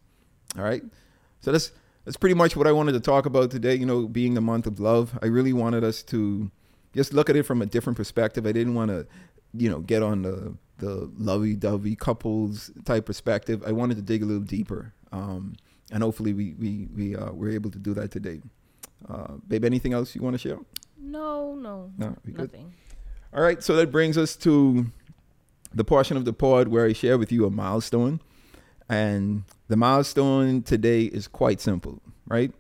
All 0.58 0.63
right. 0.63 0.84
So 1.41 1.51
that's 1.51 1.71
that's 2.06 2.18
pretty 2.18 2.36
much 2.36 2.56
what 2.56 2.68
I 2.68 2.72
wanted 2.72 2.94
to 2.94 3.00
talk 3.00 3.26
about 3.26 3.52
today. 3.52 3.76
You 3.76 3.86
know, 3.86 4.08
being 4.08 4.36
the 4.36 4.41
month 4.41 4.68
of 4.68 4.80
love, 4.80 5.18
I 5.22 5.26
really 5.26 5.54
wanted 5.54 5.84
us 5.84 6.04
to 6.04 6.50
just 6.94 7.13
look 7.13 7.30
at 7.30 7.36
it 7.36 7.44
from 7.44 7.62
a 7.62 7.65
different 7.65 7.98
perspective. 7.98 8.46
I 8.46 8.52
didn't 8.52 8.76
want 8.76 8.91
to, 8.91 9.06
you 9.54 9.70
know, 9.70 9.80
get 9.80 10.02
on 10.02 10.22
the 10.22 10.56
the 10.78 11.10
lovey-dovey 11.18 11.96
couples 11.96 12.70
type 12.84 13.06
perspective. 13.06 13.63
I 13.65 13.72
wanted 13.72 13.96
to 13.96 14.02
dig 14.02 14.22
a 14.22 14.26
little 14.26 14.44
deeper, 14.44 14.94
um, 15.12 15.56
and 15.91 16.04
hopefully 16.04 16.34
we 16.34 16.54
we 16.60 16.88
we 16.96 17.15
uh, 17.15 17.32
were 17.32 17.50
able 17.50 17.72
to 17.72 17.80
do 17.80 17.94
that 17.94 18.12
today. 18.12 18.41
Uh, 19.10 19.34
babe, 19.48 19.65
anything 19.65 19.94
else 19.94 20.15
you 20.15 20.22
want 20.22 20.34
to 20.34 20.38
share? 20.38 20.60
No, 20.98 21.56
no, 21.56 21.91
no, 21.98 22.15
nothing. 22.26 22.74
All 23.34 23.41
right, 23.41 23.62
so 23.62 23.76
that 23.76 23.91
brings 23.91 24.18
us 24.18 24.36
to 24.38 24.88
the 25.74 25.84
portion 25.84 26.18
of 26.18 26.26
the 26.26 26.34
pod 26.34 26.70
where 26.70 26.86
I 26.86 26.94
share 26.94 27.18
with 27.18 27.32
you 27.32 27.46
a 27.46 27.50
milestone. 27.50 28.22
And 28.88 29.44
the 29.67 29.75
milestone 29.75 30.62
today 30.62 31.04
is 31.04 31.28
quite 31.28 31.60
simple, 31.60 32.01
right? 32.28 32.51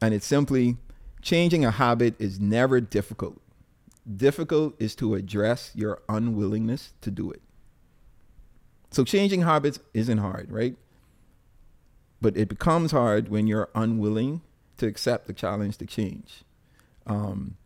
And 0.00 0.14
it's 0.14 0.26
simply 0.26 0.76
changing 1.22 1.64
a 1.64 1.70
habit 1.70 2.14
is 2.20 2.40
never 2.40 2.80
difficult. 2.80 3.40
Difficult 4.16 4.74
is 4.80 4.94
to 4.96 5.14
address 5.14 5.72
your 5.74 6.00
unwillingness 6.08 6.94
to 7.02 7.10
do 7.10 7.30
it. 7.30 7.42
So 8.90 9.04
changing 9.04 9.42
habits 9.42 9.78
isn't 9.94 10.18
hard, 10.18 10.50
right? 10.50 10.76
But 12.20 12.36
it 12.36 12.48
becomes 12.48 12.92
hard 12.92 13.28
when 13.28 13.46
you're 13.46 13.68
unwilling 13.74 14.42
to 14.78 14.86
accept 14.86 15.26
the 15.26 15.32
challenge 15.32 15.76
to 15.78 15.86
change. 15.86 16.42
Um, 17.06 17.56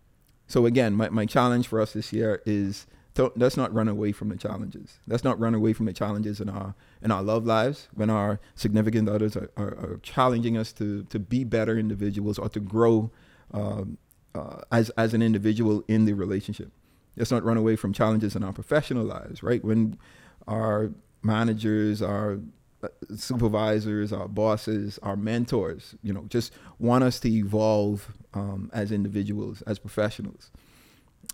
so 0.46 0.66
again, 0.66 0.94
my, 0.94 1.08
my 1.08 1.26
challenge 1.26 1.68
for 1.68 1.80
us 1.80 1.92
this 1.92 2.12
year 2.12 2.42
is 2.44 2.86
to, 3.14 3.32
let's 3.36 3.56
not 3.56 3.72
run 3.72 3.86
away 3.86 4.12
from 4.12 4.28
the 4.28 4.36
challenges. 4.36 4.98
Let's 5.06 5.22
not 5.22 5.38
run 5.38 5.54
away 5.54 5.72
from 5.72 5.86
the 5.86 5.92
challenges 5.92 6.40
in 6.40 6.48
our 6.48 6.74
in 7.00 7.10
our 7.10 7.22
love 7.22 7.46
lives 7.46 7.88
when 7.94 8.10
our 8.10 8.40
significant 8.54 9.08
others 9.08 9.36
are, 9.36 9.50
are, 9.56 9.68
are 9.68 10.00
challenging 10.02 10.56
us 10.56 10.72
to 10.74 11.04
to 11.04 11.18
be 11.18 11.44
better 11.44 11.78
individuals 11.78 12.38
or 12.38 12.48
to 12.48 12.60
grow 12.60 13.10
um, 13.52 13.98
uh, 14.34 14.62
as 14.72 14.90
as 14.90 15.14
an 15.14 15.22
individual 15.22 15.84
in 15.86 16.06
the 16.06 16.12
relationship. 16.12 16.72
Let's 17.16 17.30
not 17.30 17.44
run 17.44 17.56
away 17.56 17.76
from 17.76 17.92
challenges 17.92 18.34
in 18.34 18.42
our 18.42 18.52
professional 18.52 19.04
lives. 19.04 19.42
Right 19.42 19.64
when 19.64 19.96
our 20.48 20.90
managers, 21.22 22.02
our 22.02 22.40
uh, 22.82 22.88
supervisors, 23.14 24.12
our 24.12 24.26
bosses, 24.26 24.98
our 25.02 25.16
mentors, 25.16 25.94
you 26.02 26.12
know, 26.12 26.24
just 26.28 26.52
want 26.80 27.04
us 27.04 27.20
to 27.20 27.30
evolve 27.30 28.12
um, 28.34 28.70
as 28.74 28.90
individuals, 28.90 29.62
as 29.62 29.78
professionals 29.78 30.50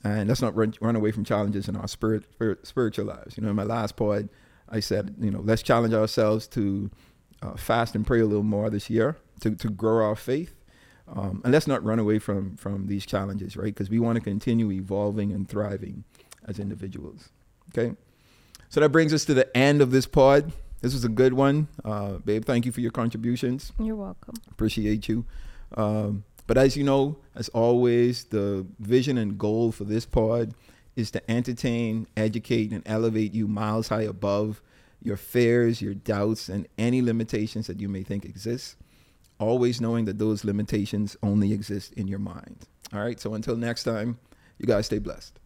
and 0.05 0.29
let's 0.29 0.43
not 0.43 0.55
run, 0.55 0.75
run 0.81 0.97
away 0.97 1.13
from 1.13 1.25
challenges 1.25 1.69
in 1.69 1.77
our 1.77 1.89
spirit, 1.89 2.25
spirit, 2.33 2.67
spiritual 2.67 3.07
lives. 3.07 3.37
You 3.37 3.43
know, 3.43 3.51
in 3.51 3.57
my 3.57 3.65
last 3.65 3.97
point, 3.97 4.31
I 4.69 4.81
said, 4.81 5.17
you 5.21 5.31
know, 5.31 5.41
let's 5.41 5.63
challenge 5.63 5.95
ourselves 5.95 6.47
to 6.49 6.91
uh, 7.43 7.57
fast 7.57 7.95
and 7.95 8.07
pray 8.07 8.21
a 8.21 8.27
little 8.27 8.43
more 8.43 8.71
this 8.71 8.89
year 8.89 9.17
to, 9.41 9.55
to 9.57 9.69
grow 9.69 10.05
our 10.05 10.17
faith. 10.17 10.55
Um, 11.09 11.41
and 11.43 11.53
let's 11.53 11.67
not 11.67 11.83
run 11.83 11.99
away 11.99 12.19
from, 12.19 12.57
from 12.57 12.87
these 12.87 13.05
challenges, 13.05 13.57
right? 13.57 13.75
Because 13.75 13.91
we 13.91 13.99
want 13.99 14.17
to 14.17 14.21
continue 14.23 14.71
evolving 14.71 15.33
and 15.33 15.49
thriving 15.49 16.05
as 16.47 16.59
individuals. 16.59 17.31
Okay. 17.71 17.97
So 18.69 18.81
that 18.81 18.91
brings 18.91 19.13
us 19.13 19.25
to 19.25 19.35
the 19.35 19.55
end 19.57 19.83
of 19.83 19.91
this 19.91 20.07
pod. 20.07 20.53
This 20.81 20.95
was 20.95 21.05
a 21.05 21.09
good 21.09 21.35
one, 21.35 21.69
uh, 21.85 22.13
babe. 22.19 22.45
Thank 22.45 22.65
you 22.65 22.73
for 22.73 22.81
your 22.81 22.93
contributions. 22.93 23.73
You're 23.79 23.97
welcome. 23.97 24.35
Appreciate 24.51 25.09
you. 25.09 25.27
Um, 25.77 26.25
but 26.51 26.59
as 26.59 26.77
you 26.77 26.83
know, 26.83 27.17
as 27.37 27.49
always, 27.51 28.25
the 28.25 28.67
vision 28.81 29.19
and 29.19 29.39
goal 29.39 29.71
for 29.71 29.85
this 29.85 30.05
pod 30.05 30.53
is 30.97 31.13
to 31.13 31.31
entertain, 31.31 32.09
educate, 32.17 32.73
and 32.73 32.83
elevate 32.87 33.33
you 33.33 33.47
miles 33.47 33.87
high 33.87 34.03
above 34.03 34.61
your 35.01 35.17
fears, 35.17 35.81
your 35.81 35.95
doubts, 35.95 36.49
and 36.49 36.67
any 36.77 37.03
limitations 37.03 37.69
that 37.69 37.81
you 37.81 37.89
may 37.89 38.03
think 38.03 38.25
exist. 38.25 38.75
Always 39.39 39.81
knowing 39.81 40.07
that 40.07 40.19
those 40.19 40.43
limitations 40.43 41.17
only 41.23 41.53
exist 41.53 41.93
in 41.93 42.09
your 42.09 42.19
mind. 42.19 42.67
All 42.93 42.99
right. 42.99 43.21
So 43.21 43.35
until 43.35 43.55
next 43.55 43.85
time, 43.85 44.19
you 44.59 44.67
guys 44.67 44.87
stay 44.87 44.99
blessed. 44.99 45.39